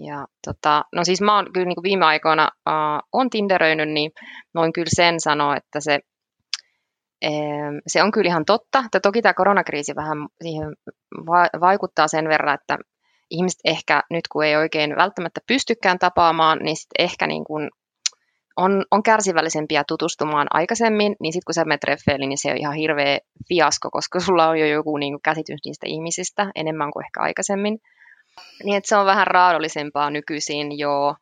Ja 0.08 0.28
tota, 0.46 0.86
no 0.96 1.04
siis 1.04 1.22
mä 1.22 1.36
oon 1.36 1.54
kyllä 1.54 1.68
niin 1.68 1.76
kuin 1.76 1.84
viime 1.84 2.06
aikoina 2.06 2.50
uh, 2.70 3.08
on 3.12 3.30
Tinderöinyt, 3.30 3.90
niin 3.90 4.12
voin 4.56 4.74
kyllä 4.74 4.90
sen 4.96 5.20
sanoa, 5.20 5.58
että 5.58 5.80
se, 5.80 6.00
se 7.88 8.04
on 8.04 8.12
kyllä 8.12 8.28
ihan 8.28 8.46
totta. 8.46 8.84
Että 8.86 9.00
toki 9.00 9.22
tämä 9.22 9.34
koronakriisi 9.34 9.96
vähän 9.96 10.18
siihen 10.42 10.76
va- 11.26 11.60
vaikuttaa 11.62 12.08
sen 12.08 12.28
verran, 12.30 12.56
että 12.56 12.78
ihmiset 13.30 13.60
ehkä 13.66 14.02
nyt 14.10 14.28
kun 14.28 14.46
ei 14.46 14.56
oikein 14.56 14.96
välttämättä 14.96 15.42
pystykään 15.48 16.00
tapaamaan, 16.00 16.60
niin 16.60 16.78
sitten 16.78 17.06
ehkä 17.06 17.28
niin 17.28 17.44
kuin 17.44 17.70
on, 18.58 18.86
on 18.92 19.04
kärsivällisempiä 19.04 19.84
tutustumaan 19.88 20.48
aikaisemmin, 20.52 21.16
niin 21.20 21.34
sitten 21.34 21.46
kun 21.46 21.54
sä 21.54 21.66
menet 21.66 21.82
treffeille, 21.82 22.26
niin 22.26 22.38
se 22.38 22.52
on 22.52 22.58
ihan 22.58 22.74
hirveä 22.74 23.20
fiasko, 23.48 23.90
koska 23.92 24.20
sulla 24.20 24.50
on 24.50 24.60
jo 24.60 24.66
joku 24.66 24.98
niin 24.98 25.14
kuin 25.14 25.22
käsitys 25.22 25.60
niistä 25.66 25.86
ihmisistä 25.90 26.52
enemmän 26.56 26.92
kuin 26.92 27.06
ehkä 27.06 27.22
aikaisemmin. 27.22 27.78
Niin 28.64 28.78
että 28.78 28.88
se 28.88 28.96
on 28.96 29.06
vähän 29.06 29.28
raadollisempaa 29.28 30.10
nykyisin 30.10 30.80
jo, 30.80 31.16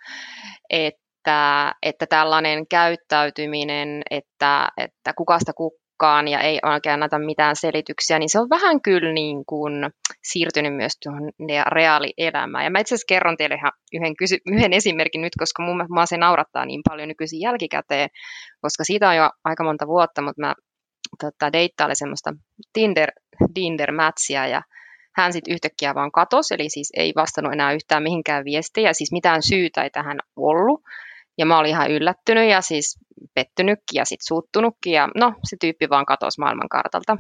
että, 0.70 1.74
että 1.84 2.06
tällainen 2.08 2.68
käyttäytyminen, 2.68 4.02
että, 4.12 4.70
että 4.78 5.14
kukasta 5.18 5.52
mukaan 6.02 6.28
ja 6.28 6.40
ei 6.40 6.60
oikein 6.64 6.94
anneta 6.94 7.20
mitään 7.20 7.56
selityksiä, 7.56 8.20
niin 8.20 8.30
se 8.30 8.40
on 8.40 8.50
vähän 8.50 8.82
kyllä 8.82 9.14
niin 9.14 9.46
kuin 9.46 9.74
siirtynyt 10.24 10.76
myös 10.76 10.94
tuohon 11.04 11.32
reaalielämään. 11.72 12.64
Ja 12.64 12.70
mä 12.70 12.80
itse 12.80 12.96
asiassa 12.96 13.14
kerron 13.14 13.38
teille 13.38 13.56
ihan 13.56 13.72
yhden, 13.94 14.16
kysy- 14.16 14.44
yhden 14.46 14.74
esimerkin 14.74 15.22
nyt, 15.22 15.34
koska 15.40 15.64
mun 15.64 15.78
mielestä 15.78 16.06
se 16.06 16.18
naurattaa 16.18 16.66
niin 16.66 16.82
paljon 16.90 17.08
nykyisin 17.08 17.40
jälkikäteen, 17.40 18.10
koska 18.62 18.84
siitä 18.84 19.10
on 19.10 19.16
jo 19.16 19.30
aika 19.44 19.64
monta 19.64 19.88
vuotta, 19.88 20.22
mutta 20.22 20.42
mä 20.42 20.56
tota, 21.20 21.54
deittailin 21.54 21.96
semmoista 21.96 22.34
Tinder, 22.74 23.12
Tinder-mätsiä 23.54 24.48
ja 24.48 24.62
hän 25.16 25.34
sitten 25.34 25.54
yhtäkkiä 25.54 25.96
vaan 25.96 26.12
katosi, 26.12 26.54
eli 26.54 26.70
siis 26.70 26.92
ei 26.98 27.14
vastannut 27.16 27.54
enää 27.54 27.74
yhtään 27.74 28.04
mihinkään 28.04 28.46
viestejä, 28.46 28.94
siis 28.94 29.12
mitään 29.12 29.44
syytä 29.44 29.84
ei 29.84 29.90
tähän 29.90 30.18
ollut. 30.36 30.82
Ja 31.38 31.46
mä 31.46 31.60
olin 31.60 31.70
ihan 31.70 31.92
yllättynyt 31.92 32.50
ja 32.50 32.62
siis 32.62 33.00
pettynytkin 33.34 34.00
ja 34.00 34.06
sitten 34.06 34.26
suuttunutkin 34.28 34.94
ja 34.94 35.10
no 35.16 35.34
se 35.44 35.58
tyyppi 35.62 35.90
vaan 35.90 36.06
katosi 36.06 36.40
maailmankartalta. 36.40 37.18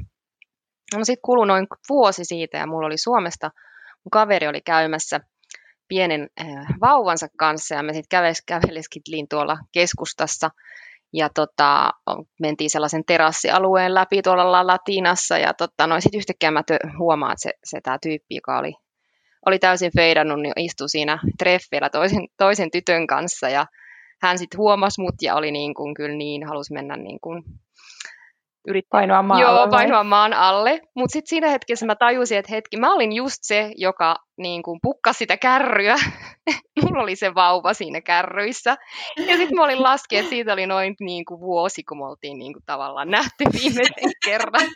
No 0.97 1.03
sitten 1.03 1.21
kului 1.25 1.47
noin 1.47 1.67
vuosi 1.89 2.25
siitä 2.25 2.57
ja 2.57 2.67
mulla 2.67 2.85
oli 2.85 2.97
Suomesta, 2.97 3.51
mun 4.03 4.11
kaveri 4.11 4.47
oli 4.47 4.61
käymässä 4.61 5.19
pienen 5.87 6.27
äh, 6.41 6.47
vauvansa 6.81 7.27
kanssa 7.37 7.75
ja 7.75 7.83
me 7.83 7.93
sitten 7.93 8.09
käves, 8.09 8.43
käveleskitliin 8.47 9.27
tuolla 9.29 9.57
keskustassa 9.71 10.49
ja 11.13 11.29
tota, 11.29 11.91
mentiin 12.39 12.69
sellaisen 12.69 13.03
terassialueen 13.07 13.93
läpi 13.93 14.21
tuolla 14.21 14.67
Latinassa 14.67 15.37
ja 15.37 15.53
tota, 15.53 15.87
no, 15.87 16.01
sitten 16.01 16.17
yhtäkkiä 16.17 16.51
mä 16.51 16.63
huomaan, 16.97 17.31
että 17.31 17.41
se, 17.41 17.51
se 17.63 17.81
tämä 17.81 17.97
tyyppi, 18.01 18.35
joka 18.35 18.57
oli, 18.57 18.73
oli 19.45 19.59
täysin 19.59 19.91
feidannut, 19.95 20.41
niin 20.41 20.53
istui 20.57 20.89
siinä 20.89 21.19
treffeillä 21.37 21.89
toisen, 21.89 22.27
toisen 22.37 22.71
tytön 22.71 23.07
kanssa 23.07 23.49
ja 23.49 23.65
hän 24.21 24.37
sitten 24.37 24.57
huomasi 24.57 25.01
mut 25.01 25.15
ja 25.21 25.35
oli 25.35 25.51
niin 25.51 25.73
kuin, 25.73 25.93
kyllä 25.93 26.15
niin, 26.15 26.47
halusi 26.47 26.73
mennä 26.73 26.95
niin 26.95 27.19
kuin, 27.21 27.43
yrittää 28.67 28.99
painoa 28.99 29.23
maan 29.23 29.41
Joo, 29.41 29.51
alle. 29.51 29.69
painoa 29.69 30.03
maan 30.03 30.33
alle. 30.33 30.81
Mutta 30.95 31.13
sitten 31.13 31.29
siinä 31.29 31.49
hetkessä 31.49 31.85
mä 31.85 31.95
tajusin, 31.95 32.37
että 32.37 32.51
hetki, 32.51 32.77
mä 32.77 32.93
olin 32.93 33.13
just 33.13 33.37
se, 33.41 33.71
joka 33.75 34.15
niin 34.37 34.63
kuin, 34.63 34.79
pukkasi 34.81 35.17
sitä 35.17 35.37
kärryä. 35.37 35.95
Mulla 36.83 37.03
oli 37.03 37.15
se 37.15 37.35
vauva 37.35 37.73
siinä 37.73 38.01
kärryissä. 38.01 38.77
Ja 39.17 39.37
sitten 39.37 39.55
mä 39.55 39.63
olin 39.63 39.83
laskenut, 39.83 40.19
että 40.19 40.29
siitä 40.29 40.53
oli 40.53 40.67
noin 40.67 40.95
niin 40.99 41.25
kuin, 41.25 41.39
vuosi, 41.39 41.83
kun 41.83 41.97
me 41.97 42.05
oltiin 42.05 42.37
niin 42.37 42.53
kuin, 42.53 42.63
tavallaan 42.65 43.09
nähty 43.09 43.43
viimeisen 43.53 44.11
kerran. 44.25 44.69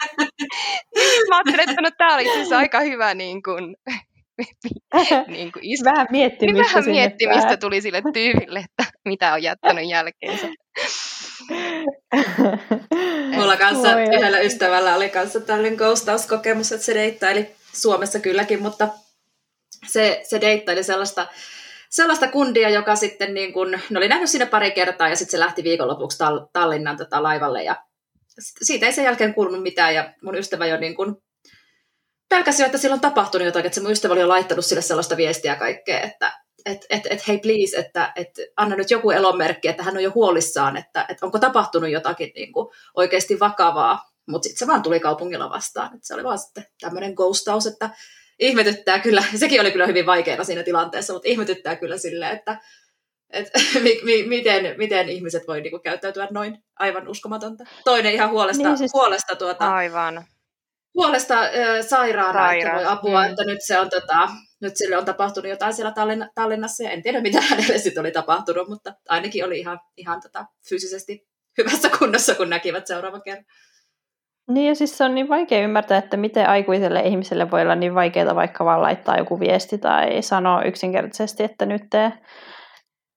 niin 0.95 1.27
mä 1.29 1.35
ajattelin, 1.35 1.69
että 1.69 1.81
no, 1.81 1.89
tämä 1.97 2.15
oli 2.15 2.23
siis 2.23 2.51
aika 2.51 2.79
hyvä 2.79 3.13
niin 3.13 3.43
kuin, 3.43 3.75
niin 5.27 5.51
kuin 5.51 5.63
istu. 5.65 5.85
Vähän 5.85 6.07
miettimistä 6.11 6.61
niin 6.61 6.69
vähän 6.69 6.85
miettimistä 6.85 7.57
tuli 7.57 7.81
sille 7.81 8.01
tyypille, 8.13 8.59
että 8.59 8.94
mitä 9.05 9.33
on 9.33 9.43
jättänyt 9.43 9.89
jälkeensä. 9.89 10.47
Mulla 13.35 13.57
kanssa 13.57 13.91
Moi. 13.91 14.03
yhdellä 14.03 14.39
ystävällä 14.39 14.95
oli 14.95 15.09
kanssa 15.09 15.39
tällainen 15.39 15.75
ghostauskokemus, 15.75 16.71
että 16.71 16.85
se 16.85 16.93
deittaili 16.93 17.55
Suomessa 17.73 18.19
kylläkin, 18.19 18.61
mutta 18.61 18.87
se, 19.87 20.21
se 20.23 20.41
deittaili 20.41 20.83
sellaista, 20.83 21.27
sellaista 21.89 22.27
kundia, 22.27 22.69
joka 22.69 22.95
sitten 22.95 23.33
niin 23.33 23.53
kun, 23.53 23.71
ne 23.71 23.97
oli 23.97 24.07
nähnyt 24.07 24.29
siinä 24.29 24.45
pari 24.45 24.71
kertaa 24.71 25.09
ja 25.09 25.15
sitten 25.15 25.31
se 25.31 25.39
lähti 25.39 25.63
viikonlopuksi 25.63 26.17
Tallinnan 26.53 26.97
tota 26.97 27.23
laivalle 27.23 27.63
ja 27.63 27.75
siitä 28.39 28.85
ei 28.85 28.93
sen 28.93 29.05
jälkeen 29.05 29.33
kuulunut 29.33 29.63
mitään 29.63 29.95
ja 29.95 30.13
mun 30.23 30.35
ystävä 30.35 30.65
jo 30.65 30.77
niin 30.77 30.95
kun 30.95 31.21
pelkäsi 32.29 32.63
että 32.63 32.77
silloin 32.77 32.97
on 32.97 33.01
tapahtunut 33.01 33.45
jotain, 33.45 33.65
että 33.65 33.75
se 33.75 33.81
mun 33.81 33.91
ystävä 33.91 34.13
oli 34.13 34.21
jo 34.21 34.27
laittanut 34.27 34.65
sille 34.65 34.81
sellaista 34.81 35.17
viestiä 35.17 35.55
kaikkea, 35.55 35.99
että 35.99 36.44
että 36.65 36.85
et, 36.89 37.07
et, 37.09 37.27
hei 37.27 37.37
please, 37.37 37.77
että 37.77 38.13
et, 38.15 38.29
anna 38.57 38.75
nyt 38.75 38.91
joku 38.91 39.11
elonmerkki, 39.11 39.67
että 39.67 39.83
hän 39.83 39.97
on 39.97 40.03
jo 40.03 40.11
huolissaan, 40.15 40.77
että 40.77 41.05
et 41.09 41.17
onko 41.21 41.39
tapahtunut 41.39 41.89
jotakin 41.89 42.31
niin 42.35 42.51
kuin, 42.51 42.67
oikeasti 42.95 43.39
vakavaa. 43.39 44.11
Mutta 44.27 44.43
sitten 44.43 44.59
se 44.59 44.67
vaan 44.67 44.81
tuli 44.81 44.99
kaupungilla 44.99 45.49
vastaan. 45.49 45.95
Et 45.95 46.03
se 46.03 46.13
oli 46.13 46.23
vaan 46.23 46.39
sitten 46.39 46.65
tämmöinen 46.81 47.13
ghostaus, 47.13 47.67
että 47.67 47.89
ihmetyttää 48.39 48.99
kyllä, 48.99 49.23
sekin 49.39 49.61
oli 49.61 49.71
kyllä 49.71 49.87
hyvin 49.87 50.05
vaikeaa 50.05 50.43
siinä 50.43 50.63
tilanteessa, 50.63 51.13
mutta 51.13 51.29
ihmetyttää 51.29 51.75
kyllä 51.75 51.97
silleen, 51.97 52.37
että 52.37 52.61
et, 53.29 53.51
mi, 53.83 53.99
mi, 54.03 54.23
miten, 54.23 54.75
miten 54.77 55.09
ihmiset 55.09 55.47
voi 55.47 55.61
niinku 55.61 55.79
käyttäytyä 55.79 56.27
noin 56.31 56.63
aivan 56.79 57.07
uskomatonta. 57.07 57.63
Toinen 57.83 58.13
ihan 58.13 58.29
huolesta, 58.29 58.67
niin, 58.67 58.77
siis... 58.77 58.93
huolesta 58.93 59.35
tuota, 59.35 59.75
aivan 59.75 60.25
puolesta 60.95 61.41
äh, 61.41 61.51
sairaana, 61.87 62.39
Sairaus. 62.39 62.63
että 62.65 62.75
voi 62.75 62.93
apua, 62.93 63.23
mm. 63.23 63.29
että 63.29 63.43
nyt, 63.45 63.59
se 63.61 63.79
on, 63.79 63.89
tota, 63.89 64.29
nyt 64.61 64.77
sille 64.77 64.97
on 64.97 65.05
tapahtunut 65.05 65.49
jotain 65.49 65.73
siellä 65.73 65.91
Tallinn- 65.91 66.29
Tallinnassa, 66.35 66.83
ja 66.83 66.89
en 66.89 67.01
tiedä 67.01 67.21
mitä 67.21 67.41
hänelle 67.49 67.77
sitten 67.77 68.01
oli 68.01 68.11
tapahtunut, 68.11 68.67
mutta 68.67 68.93
ainakin 69.09 69.45
oli 69.45 69.59
ihan, 69.59 69.79
ihan 69.97 70.21
tota, 70.21 70.45
fyysisesti 70.69 71.27
hyvässä 71.57 71.89
kunnossa, 71.99 72.35
kun 72.35 72.49
näkivät 72.49 72.87
seuraavan 72.87 73.21
kerran. 73.21 73.45
Niin 74.49 74.67
ja 74.67 74.75
siis 74.75 74.97
se 74.97 75.03
on 75.03 75.15
niin 75.15 75.29
vaikea 75.29 75.63
ymmärtää, 75.63 75.97
että 75.97 76.17
miten 76.17 76.49
aikuiselle 76.49 76.99
ihmiselle 76.99 77.51
voi 77.51 77.61
olla 77.61 77.75
niin 77.75 77.95
vaikeaa 77.95 78.35
vaikka 78.35 78.65
vaan 78.65 78.81
laittaa 78.81 79.17
joku 79.17 79.39
viesti 79.39 79.77
tai 79.77 80.21
sanoa 80.21 80.63
yksinkertaisesti, 80.63 81.43
että 81.43 81.65
nyt 81.65 81.83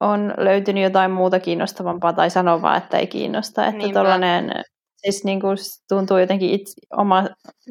on 0.01 0.35
löytynyt 0.37 0.83
jotain 0.83 1.11
muuta 1.11 1.41
kiinnostavampaa 1.41 2.13
tai 2.13 2.31
sanoa 2.31 2.63
vaan, 2.63 2.79
että 2.79 2.99
ei 2.99 3.07
kiinnosta. 3.07 3.67
Että 3.67 3.89
tollainen 3.95 4.53
Siis 4.99 5.25
niin 5.25 5.41
kuin 5.41 5.57
tuntuu 5.89 6.19
jotenkin 6.19 6.51
itse, 6.51 6.73
oma, 6.97 7.25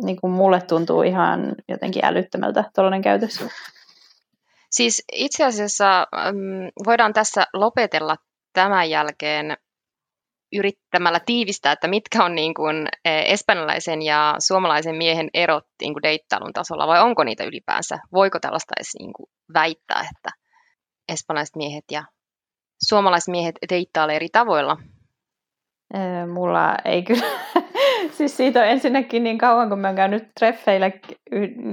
niin 0.04 0.22
kuin 0.22 0.32
mulle 0.32 0.62
tuntuu 0.62 1.02
ihan 1.02 1.56
jotenkin 1.70 2.06
älyttömältä 2.06 2.64
tuollainen 2.76 3.02
käytös. 3.02 3.44
Siis 4.72 5.04
itse 5.12 5.46
asiassa 5.46 6.08
voidaan 6.86 7.14
tässä 7.14 7.46
lopetella 7.54 8.16
tämän 8.54 8.90
jälkeen 8.90 9.58
yrittämällä 10.54 11.20
tiivistää, 11.26 11.72
että 11.72 11.88
mitkä 11.88 12.26
on 12.26 12.36
niin 12.36 12.54
kuin 12.54 12.88
espanjalaisen 13.06 14.02
ja 14.02 14.36
suomalaisen 14.40 14.96
miehen 14.96 15.30
erot 15.34 15.66
niin 15.82 15.94
kuin 15.94 16.04
deittailun 16.04 16.54
tasolla, 16.54 16.88
vai 16.88 17.02
onko 17.02 17.24
niitä 17.24 17.44
ylipäänsä? 17.44 17.98
Voiko 18.14 18.40
tällaista 18.40 18.74
edes 18.78 18.96
niin 19.00 19.14
kuin 19.14 19.30
väittää, 19.54 20.00
että 20.00 20.30
espanjalaiset 21.10 21.56
miehet 21.56 21.86
ja 21.92 22.04
suomalaiset 22.88 23.28
miehet 23.28 23.56
deittailevat 23.70 24.16
eri 24.16 24.30
tavoilla? 24.32 24.78
Mulla 26.34 26.76
ei 26.86 27.04
kyllä. 27.04 27.26
siis 28.18 28.38
siitä 28.38 28.60
on 28.60 28.68
ensinnäkin 28.68 29.24
niin 29.24 29.38
kauan, 29.38 29.70
kun 29.70 29.80
mä 29.80 29.88
oon 29.88 29.96
käynyt 29.96 30.28
treffeillä 30.40 30.92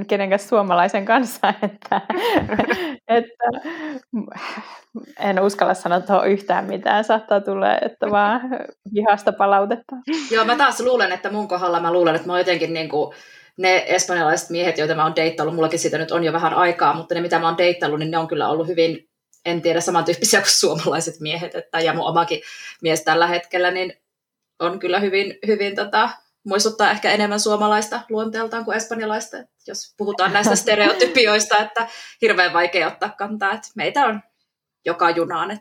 kenenkään 0.09 0.39
suomalaisen 0.39 1.05
kanssa, 1.05 1.55
että, 1.63 2.01
että 3.09 3.45
en 5.21 5.41
uskalla 5.41 5.75
sanoa 5.75 6.01
tuohon 6.01 6.29
yhtään 6.29 6.65
mitään. 6.65 7.05
Saattaa 7.05 7.41
tulla, 7.41 7.79
että 7.79 8.11
vaan 8.11 8.41
vihasta 8.95 9.33
palautetta. 9.33 9.97
Joo, 10.31 10.45
mä 10.45 10.57
taas 10.57 10.81
luulen, 10.81 11.13
että 11.13 11.31
mun 11.31 11.49
kohdalla 11.49 11.81
mä 11.81 11.93
luulen, 11.93 12.15
että 12.15 12.27
mä 12.27 12.33
oon 12.33 12.41
jotenkin 12.41 12.75
niin 12.75 12.89
kuin 12.89 13.15
ne 13.57 13.85
espanjalaiset 13.87 14.51
miehet, 14.51 14.79
joita 14.79 14.95
mä 14.95 15.05
oon 15.05 15.17
deittailut, 15.17 15.55
mullakin 15.55 15.79
siitä 15.79 15.99
nyt 15.99 16.11
on 16.11 16.25
jo 16.25 16.33
vähän 16.33 16.55
aikaa, 16.55 16.95
mutta 16.95 17.15
ne 17.15 17.21
mitä 17.21 17.39
mä 17.39 17.49
oon 17.49 17.59
deittailut, 17.59 17.99
niin 17.99 18.11
ne 18.11 18.19
on 18.19 18.29
kyllä 18.29 18.49
ollut 18.49 18.69
hyvin, 18.69 19.09
en 19.45 19.63
tiedä, 19.63 19.81
samantyyppisiä 19.81 20.41
kuin 20.41 20.51
suomalaiset 20.51 21.15
miehet, 21.21 21.55
että, 21.55 21.81
ja 21.81 21.93
mun 21.93 22.07
omakin 22.07 22.41
mies 22.83 23.05
tällä 23.05 23.27
hetkellä, 23.27 23.71
niin 23.71 24.04
on 24.65 24.79
kyllä 24.79 25.01
hyvin, 25.01 25.39
hyvin 25.47 25.77
tota, 25.77 26.11
muistuttaa 26.45 26.91
ehkä 26.91 27.11
enemmän 27.11 27.41
suomalaista 27.41 28.01
luonteeltaan 28.09 28.65
kuin 28.65 28.77
espanjalaista, 28.77 29.37
jos 29.67 29.95
puhutaan 29.97 30.33
näistä 30.33 30.57
stereotypioista, 30.63 31.59
että 31.59 31.89
hirveän 32.23 32.53
vaikea 32.53 32.87
ottaa 32.87 33.15
kantaa, 33.19 33.53
että 33.53 33.69
meitä 33.77 34.07
on 34.07 34.21
joka 34.85 35.11
junaan. 35.11 35.51
Et. 35.51 35.61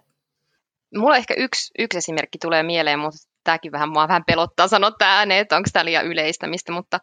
Mulla 0.95 1.17
ehkä 1.17 1.33
yksi, 1.37 1.71
yksi 1.79 1.97
esimerkki 1.97 2.37
tulee 2.37 2.63
mieleen, 2.63 2.99
mutta 2.99 3.17
tämäkin 3.43 3.71
vähän 3.71 3.89
mua 3.89 4.07
vähän 4.07 4.23
pelottaa 4.27 4.67
sanoa 4.67 4.91
tämä 4.91 5.17
ääneen, 5.17 5.41
että 5.41 5.55
onko 5.55 5.69
tämä 5.73 5.85
liian 5.85 6.05
yleistämistä, 6.05 6.71
mutta, 6.71 6.99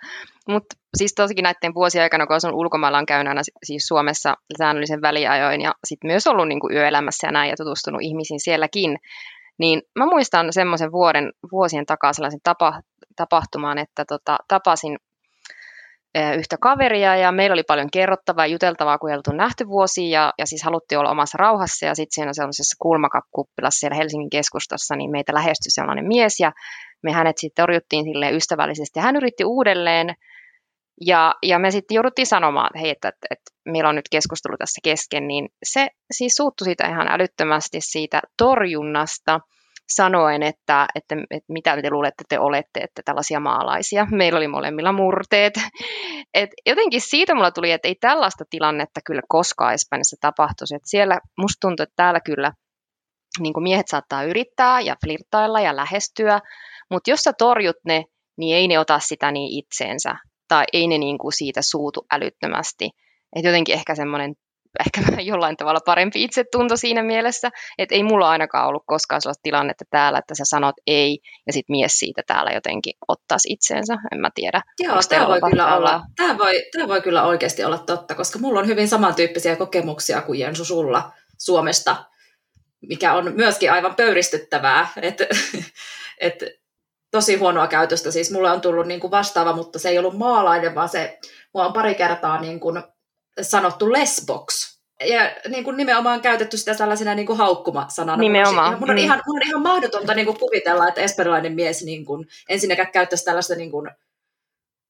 mutta 0.49 0.77
siis 0.97 1.15
tosikin 1.15 1.43
näiden 1.43 1.75
vuosien 1.75 2.03
aikana, 2.03 2.27
kun 2.27 2.37
olen 2.45 2.55
ulkomailla 2.55 2.99
on 2.99 3.07
käynyt 3.07 3.29
aina 3.29 3.43
siis 3.65 3.87
Suomessa 3.87 4.35
säännöllisen 4.59 5.03
väliajoin 5.03 5.61
ja 5.61 5.75
sitten 5.85 6.11
myös 6.11 6.27
ollut 6.27 6.49
niin 6.49 6.61
kuin 6.61 6.75
yöelämässä 6.77 7.27
ja 7.27 7.33
näin 7.33 7.51
ja 7.51 7.57
tutustunut 7.57 8.03
ihmisiin 8.03 8.41
sielläkin, 8.41 8.99
niin 9.61 9.83
mä 9.99 10.07
muistan 10.07 10.53
semmoisen 10.53 10.93
vuoden, 10.93 11.33
vuosien 11.53 11.87
takaa 11.87 12.13
sellaisen 12.13 12.41
tapa, 12.45 12.81
tapahtumaan, 13.17 13.79
että 13.79 14.05
tota, 14.05 14.39
tapasin 14.49 14.97
yhtä 16.39 16.57
kaveria 16.61 17.17
ja 17.17 17.33
meillä 17.33 17.55
oli 17.55 17.63
paljon 17.63 17.91
kerrottavaa 17.93 18.47
ja 18.47 18.53
juteltavaa, 18.53 18.99
kun 18.99 19.11
ei 19.11 19.17
oltu 19.17 19.33
nähty 19.33 19.69
vuosia 19.69 20.21
ja, 20.21 20.33
ja 20.39 20.47
siis 20.47 20.63
haluttiin 20.63 20.99
olla 20.99 21.11
omassa 21.11 21.39
rauhassa 21.39 21.87
ja 21.87 21.95
sitten 21.95 22.15
siinä 22.15 22.33
sellaisessa 22.33 22.77
kulmakappilassa 22.79 23.81
siellä 23.81 23.97
Helsingin 23.97 24.31
keskustassa, 24.31 24.97
niin 24.97 25.11
meitä 25.11 25.35
lähestyi 25.35 25.71
sellainen 25.71 26.09
mies 26.09 26.41
ja 26.41 26.53
me 27.03 27.13
hänet 27.13 27.39
sitten 27.39 27.63
torjuttiin 27.63 28.05
sille 28.05 28.31
ystävällisesti 28.31 28.99
ja 28.99 29.03
hän 29.03 29.17
yritti 29.17 29.45
uudelleen 29.45 30.15
ja, 31.01 31.35
ja 31.43 31.59
me 31.59 31.71
sitten 31.71 31.95
jouduttiin 31.95 32.27
sanomaan, 32.27 32.67
että 32.67 32.79
hei, 32.79 32.91
että, 32.91 33.09
että, 33.09 33.27
että 33.31 33.73
meillä 33.73 33.89
on 33.89 33.95
nyt 33.95 34.09
keskustelu 34.11 34.57
tässä 34.59 34.81
kesken, 34.85 35.29
niin 35.29 35.49
se 35.63 35.89
siis 36.13 36.33
suuttui 36.33 36.65
siitä 36.65 36.89
ihan 36.89 37.09
älyttömästi 37.09 37.81
siitä 37.81 38.21
torjunnasta, 38.37 39.41
sanoen, 39.95 40.43
että, 40.43 40.87
että, 40.95 41.15
että 41.31 41.53
mitä 41.53 41.83
te 41.83 41.91
luulette 41.91 42.25
te 42.29 42.39
olette, 42.39 42.81
että 42.81 43.03
tällaisia 43.05 43.41
maalaisia. 43.41 44.07
Meillä 44.11 44.37
oli 44.37 44.49
molemmilla 44.49 44.93
murteet. 44.93 45.55
Et 46.35 46.51
jotenkin 46.67 47.01
siitä 47.01 47.35
mulla 47.35 47.51
tuli, 47.51 47.73
että 47.73 47.89
ei 47.89 47.95
tällaista 47.95 48.45
tilannetta 48.51 49.01
kyllä 49.07 49.23
koskaan 49.29 49.75
Espanjassa 49.75 50.17
tapahtuisi. 50.21 50.75
Et 50.75 50.83
siellä 50.85 51.19
musta 51.39 51.61
tuntuu, 51.61 51.83
että 51.83 51.93
täällä 51.97 52.21
kyllä 52.21 52.53
niin 53.41 53.63
miehet 53.63 53.89
saattaa 53.89 54.25
yrittää 54.25 54.81
ja 54.81 54.97
flirttailla 55.05 55.61
ja 55.61 55.77
lähestyä, 55.77 56.41
mutta 56.91 57.11
jos 57.11 57.21
sä 57.21 57.33
torjut 57.33 57.77
ne, 57.85 58.05
niin 58.39 58.57
ei 58.57 58.69
ne 58.69 58.79
ota 58.79 58.99
sitä 58.99 59.31
niin 59.31 59.59
itseensä 59.59 60.15
tai 60.51 60.65
ei 60.73 60.87
ne 60.87 60.99
niin 60.99 61.19
kuin 61.19 61.33
siitä 61.33 61.63
suutu 61.63 62.07
älyttömästi. 62.13 62.91
Et 63.37 63.45
jotenkin 63.45 63.75
ehkä 63.75 63.95
semmoinen 63.95 64.35
ehkä 64.81 65.01
jollain 65.31 65.57
tavalla 65.57 65.81
parempi 65.87 66.25
itsetunto 66.25 66.77
siinä 66.77 67.03
mielessä, 67.03 67.51
että 67.79 67.95
ei 67.95 68.03
mulla 68.03 68.31
ainakaan 68.31 68.67
ollut 68.67 68.83
koskaan 68.87 69.23
sellaista 69.23 69.43
tilannetta 69.43 69.85
täällä, 69.91 70.19
että 70.19 70.35
sä 70.35 70.45
sanot 70.45 70.75
ei, 70.87 71.19
ja 71.47 71.53
sitten 71.53 71.75
mies 71.75 71.99
siitä 71.99 72.23
täällä 72.27 72.51
jotenkin 72.51 72.93
ottaisi 73.09 73.53
itseensä, 73.53 73.95
en 74.13 74.21
mä 74.21 74.31
tiedä. 74.35 74.63
Joo, 74.79 74.97
tämä 75.09 75.29
voi, 75.29 75.41
kyllä 75.51 75.77
olla, 75.77 76.03
tämä, 76.17 76.39
voi, 76.39 76.63
tämä 76.73 76.89
voi 76.89 77.01
kyllä 77.01 77.23
oikeasti 77.23 77.65
olla 77.65 77.79
totta, 77.79 78.15
koska 78.15 78.39
mulla 78.39 78.61
on 78.61 78.67
hyvin 78.67 78.89
samantyyppisiä 78.89 79.57
kokemuksia 79.57 80.23
kuin 80.23 80.39
Jensu 80.39 80.65
sulla 80.65 81.13
Suomesta, 81.39 81.97
mikä 82.89 83.13
on 83.13 83.33
myöskin 83.35 83.73
aivan 83.73 83.95
pöyristyttävää, 83.95 84.89
että 85.03 85.27
et, 86.21 86.45
tosi 87.11 87.37
huonoa 87.37 87.67
käytöstä. 87.67 88.11
Siis 88.11 88.31
mulle 88.31 88.51
on 88.51 88.61
tullut 88.61 88.87
niin 88.87 89.01
kuin 89.01 89.11
vastaava, 89.11 89.53
mutta 89.53 89.79
se 89.79 89.89
ei 89.89 89.99
ollut 89.99 90.19
maalainen, 90.19 90.75
vaan 90.75 90.89
se, 90.89 91.19
mua 91.55 91.67
on 91.67 91.73
pari 91.73 91.95
kertaa 91.95 92.41
niin 92.41 92.61
kuin 92.61 92.83
sanottu 93.43 93.93
lesbox. 93.93 94.81
Ja 95.09 95.31
niin 95.49 95.65
kuin 95.65 95.77
nimenomaan 95.77 96.21
käytetty 96.21 96.57
sitä 96.57 96.75
sellaisena 96.75 97.15
niin 97.15 97.27
kuin 97.27 97.39
haukkumasanana. 97.39 98.21
Nimenomaan. 98.21 98.81
Mun 98.81 98.91
on, 98.91 98.97
mm. 98.97 99.03
ihan, 99.03 99.23
mun 99.27 99.37
on 99.37 99.49
ihan 99.49 99.63
mahdotonta 99.63 100.15
niin 100.15 100.27
kuin 100.27 100.39
kuvitella, 100.39 100.89
että 100.89 101.01
esperilainen 101.01 101.53
mies 101.53 101.85
niin 101.85 102.05
kuin, 102.05 102.27
ensinnäkään 102.49 102.93
käyttäisi 102.93 103.25
tällaista 103.25 103.55
niin 103.55 103.71
kuin 103.71 103.91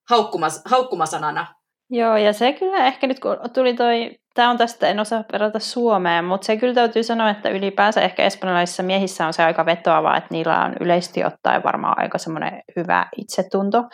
haukkumas, 0.09 0.63
haukkumasanana. 0.65 1.47
Joo, 1.91 2.17
ja 2.17 2.33
se 2.33 2.53
kyllä 2.53 2.87
ehkä 2.87 3.07
nyt 3.07 3.21
kun 3.21 3.37
tuli 3.55 3.75
toi, 3.75 4.20
tämä 4.41 4.51
on 4.51 4.59
tästä, 4.59 4.89
en 4.89 5.01
osaa 5.01 5.25
verrata 5.33 5.59
Suomeen, 5.59 6.25
mutta 6.25 6.45
se 6.45 6.57
kyllä 6.57 6.75
täytyy 6.75 7.03
sanoa, 7.03 7.31
että 7.31 7.49
ylipäänsä 7.49 8.01
ehkä 8.01 8.25
espanjalaisissa 8.25 8.83
miehissä 8.83 9.27
on 9.27 9.33
se 9.33 9.43
aika 9.43 9.67
vetoava, 9.67 10.17
että 10.17 10.29
niillä 10.31 10.65
on 10.65 10.75
yleisesti 10.81 11.25
ottaen 11.25 11.63
varmaan 11.65 11.99
aika 11.99 12.19
semmoinen 12.19 12.63
hyvä 12.77 13.07
itsetunto 13.17 13.85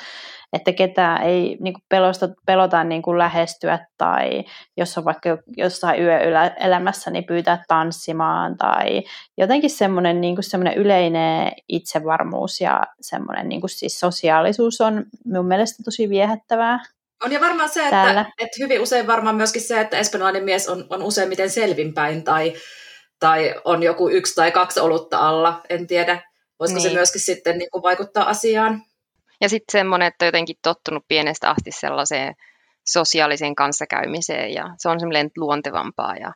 että 0.52 0.72
ketään 0.72 1.22
ei 1.22 1.56
niin 1.60 1.74
kuin 1.74 1.82
pelosta, 1.88 2.28
pelota 2.46 2.84
niin 2.84 3.02
kuin 3.02 3.18
lähestyä 3.18 3.86
tai 3.98 4.44
jos 4.76 4.98
on 4.98 5.04
vaikka 5.04 5.38
jossain 5.56 6.02
yöelämässä, 6.02 7.10
niin 7.10 7.24
pyytää 7.24 7.64
tanssimaan 7.68 8.56
tai 8.56 9.02
jotenkin 9.38 9.70
semmoinen, 9.70 10.20
niin 10.20 10.36
kuin 10.36 10.44
semmoinen 10.44 10.74
yleinen 10.74 11.52
itsevarmuus 11.68 12.60
ja 12.60 12.82
semmoinen 13.00 13.48
niin 13.48 13.60
kuin 13.60 13.70
siis 13.70 14.00
sosiaalisuus 14.00 14.80
on 14.80 15.04
mun 15.24 15.46
mielestä 15.46 15.82
tosi 15.82 16.08
viehättävää. 16.08 16.80
On 17.24 17.32
ja 17.32 17.40
varmaan 17.40 17.68
se, 17.68 17.84
että, 17.84 18.26
että 18.38 18.56
hyvin 18.60 18.80
usein 18.80 19.06
varmaan 19.06 19.36
myöskin 19.36 19.62
se, 19.62 19.80
että 19.80 19.98
espanjalainen 19.98 20.44
mies 20.44 20.68
on, 20.68 20.86
on 20.90 21.02
useimmiten 21.02 21.50
selvinpäin 21.50 22.24
tai, 22.24 22.54
tai 23.20 23.54
on 23.64 23.82
joku 23.82 24.08
yksi 24.08 24.34
tai 24.34 24.52
kaksi 24.52 24.80
olutta 24.80 25.18
alla, 25.18 25.60
en 25.68 25.86
tiedä. 25.86 26.22
Voisiko 26.60 26.80
niin. 26.80 26.90
se 26.90 26.94
myöskin 26.94 27.20
sitten 27.20 27.58
niin 27.58 27.70
kuin 27.70 27.82
vaikuttaa 27.82 28.28
asiaan? 28.28 28.82
Ja 29.40 29.48
sitten 29.48 29.72
semmoinen, 29.72 30.08
että 30.08 30.24
on 30.24 30.26
jotenkin 30.26 30.56
tottunut 30.62 31.04
pienestä 31.08 31.50
asti 31.50 31.70
sellaiseen 31.72 32.34
sosiaaliseen 32.86 33.54
kanssakäymiseen 33.54 34.54
ja 34.54 34.70
se 34.78 34.88
on 34.88 35.00
semmoinen 35.00 35.30
luontevampaa 35.36 36.16
ja 36.16 36.32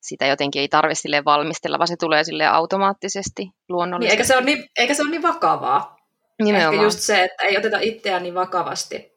sitä 0.00 0.26
jotenkin 0.26 0.60
ei 0.60 0.68
tarvitse 0.68 1.08
valmistella, 1.24 1.78
vaan 1.78 1.88
se 1.88 1.96
tulee 1.96 2.24
sille 2.24 2.46
automaattisesti, 2.46 3.50
luonnollisesti. 3.68 4.16
Niin, 4.16 4.20
eikä, 4.20 4.24
se 4.24 4.36
ole 4.36 4.44
niin, 4.44 4.70
eikä 4.78 4.94
se 4.94 5.02
ole 5.02 5.10
niin 5.10 5.22
vakavaa. 5.22 5.96
Nimenomaan. 6.42 6.74
Ehkä 6.74 6.84
just 6.84 6.98
se, 6.98 7.24
että 7.24 7.42
ei 7.42 7.56
oteta 7.56 7.78
itseään 7.80 8.22
niin 8.22 8.34
vakavasti. 8.34 9.09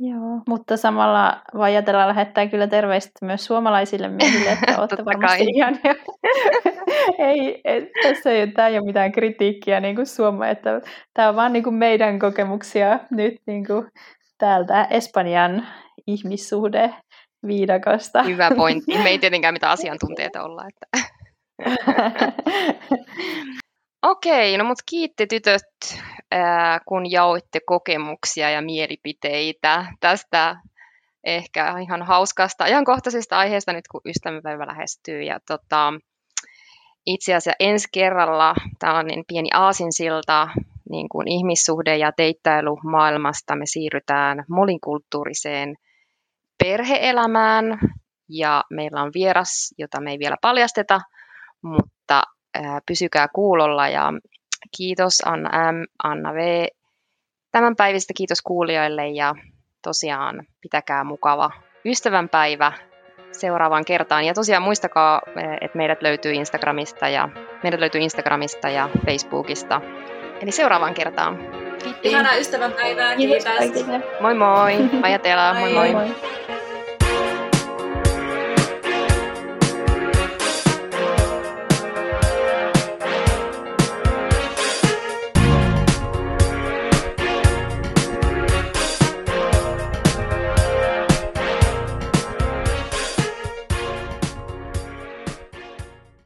Joo, 0.00 0.42
mutta 0.48 0.76
samalla 0.76 1.42
ajatella 1.54 2.08
lähettää 2.08 2.46
kyllä 2.46 2.66
terveistä 2.66 3.26
myös 3.26 3.44
suomalaisille 3.44 4.08
miehille, 4.08 4.50
että 4.52 4.74
olette 4.80 5.04
varmasti 5.04 5.44
ihan... 5.54 5.78
ei, 7.28 7.60
ei, 7.64 7.90
tässä 8.02 8.30
ei, 8.30 8.46
tämä 8.46 8.68
ei 8.68 8.78
ole 8.78 8.86
mitään 8.86 9.12
kritiikkiä 9.12 9.80
niin 9.80 9.94
kuin 9.94 10.06
Suoma, 10.06 10.48
että 10.48 10.80
tämä 11.14 11.28
on 11.28 11.36
vaan 11.36 11.52
niin 11.52 11.62
kuin 11.62 11.74
meidän 11.74 12.18
kokemuksia 12.18 12.98
nyt 13.10 13.34
niin 13.46 13.66
kuin 13.66 13.86
täältä 14.38 14.84
Espanjan 14.90 15.66
ihmissuhde 16.06 16.94
viidakosta. 17.46 18.22
Hyvä 18.22 18.50
pointti. 18.56 18.98
Me 18.98 19.08
ei 19.08 19.18
tietenkään 19.28 19.54
mitään 19.54 19.72
asiantuntijoita 19.72 20.42
olla. 20.42 20.64
Että... 20.68 21.08
Okei, 24.02 24.56
no 24.56 24.64
mutta 24.64 24.84
kiitti 24.90 25.26
tytöt, 25.26 25.62
kun 26.86 27.10
jaoitte 27.10 27.60
kokemuksia 27.66 28.50
ja 28.50 28.62
mielipiteitä 28.62 29.86
tästä 30.00 30.56
ehkä 31.24 31.78
ihan 31.78 32.02
hauskasta 32.02 32.64
ajankohtaisesta 32.64 33.38
aiheesta 33.38 33.72
nyt, 33.72 33.88
kun 33.90 34.00
ystävänpäivä 34.04 34.66
lähestyy. 34.66 35.22
Ja 35.22 35.40
tota, 35.46 35.92
itse 37.06 37.34
asiassa 37.34 37.56
ensi 37.60 37.88
kerralla 37.92 38.54
tällainen 38.78 39.24
pieni 39.28 39.48
aasinsilta 39.54 40.48
niin 40.90 41.08
kuin 41.08 41.28
ihmissuhde- 41.28 41.96
ja 41.96 42.12
teittailu 42.12 42.78
maailmasta 42.84 43.56
me 43.56 43.66
siirrytään 43.66 44.44
monikulttuuriseen 44.48 45.74
perheelämään 46.64 47.78
ja 48.28 48.64
meillä 48.70 49.02
on 49.02 49.10
vieras, 49.14 49.74
jota 49.78 50.00
me 50.00 50.10
ei 50.10 50.18
vielä 50.18 50.36
paljasteta, 50.42 51.00
mutta 51.62 52.22
pysykää 52.86 53.28
kuulolla 53.34 53.88
ja 53.88 54.12
kiitos 54.76 55.20
Anna 55.26 55.72
M, 55.72 55.84
Anna 56.04 56.34
V 56.34 56.66
tämän 57.52 57.76
päivistä, 57.76 58.12
kiitos 58.16 58.42
kuulijoille 58.42 59.08
ja 59.08 59.34
tosiaan 59.82 60.46
pitäkää 60.60 61.04
mukava 61.04 61.50
ystävänpäivä 61.84 62.72
seuraavaan 63.32 63.84
kertaan. 63.84 64.24
Ja 64.24 64.34
tosiaan 64.34 64.62
muistakaa, 64.62 65.22
että 65.60 65.78
meidät 65.78 66.02
löytyy 66.02 66.32
Instagramista 66.32 67.08
ja 67.08 67.28
meidät 67.62 67.80
löytyy 67.80 68.00
Instagramista 68.00 68.68
ja 68.68 68.88
Facebookista. 69.06 69.80
Eli 70.40 70.50
seuraavaan 70.50 70.94
kertaan. 70.94 71.38
Kiitos. 71.82 72.00
Ihanaa 72.02 72.34
ystävänpäivää, 72.36 73.16
kiitos. 73.16 73.44
Moi 74.20 74.34
moi, 74.34 74.72
ajatellaan, 75.02 75.56
moi 75.56 75.72
moi. 75.72 75.92
moi. 75.92 76.06
moi. 76.06 76.57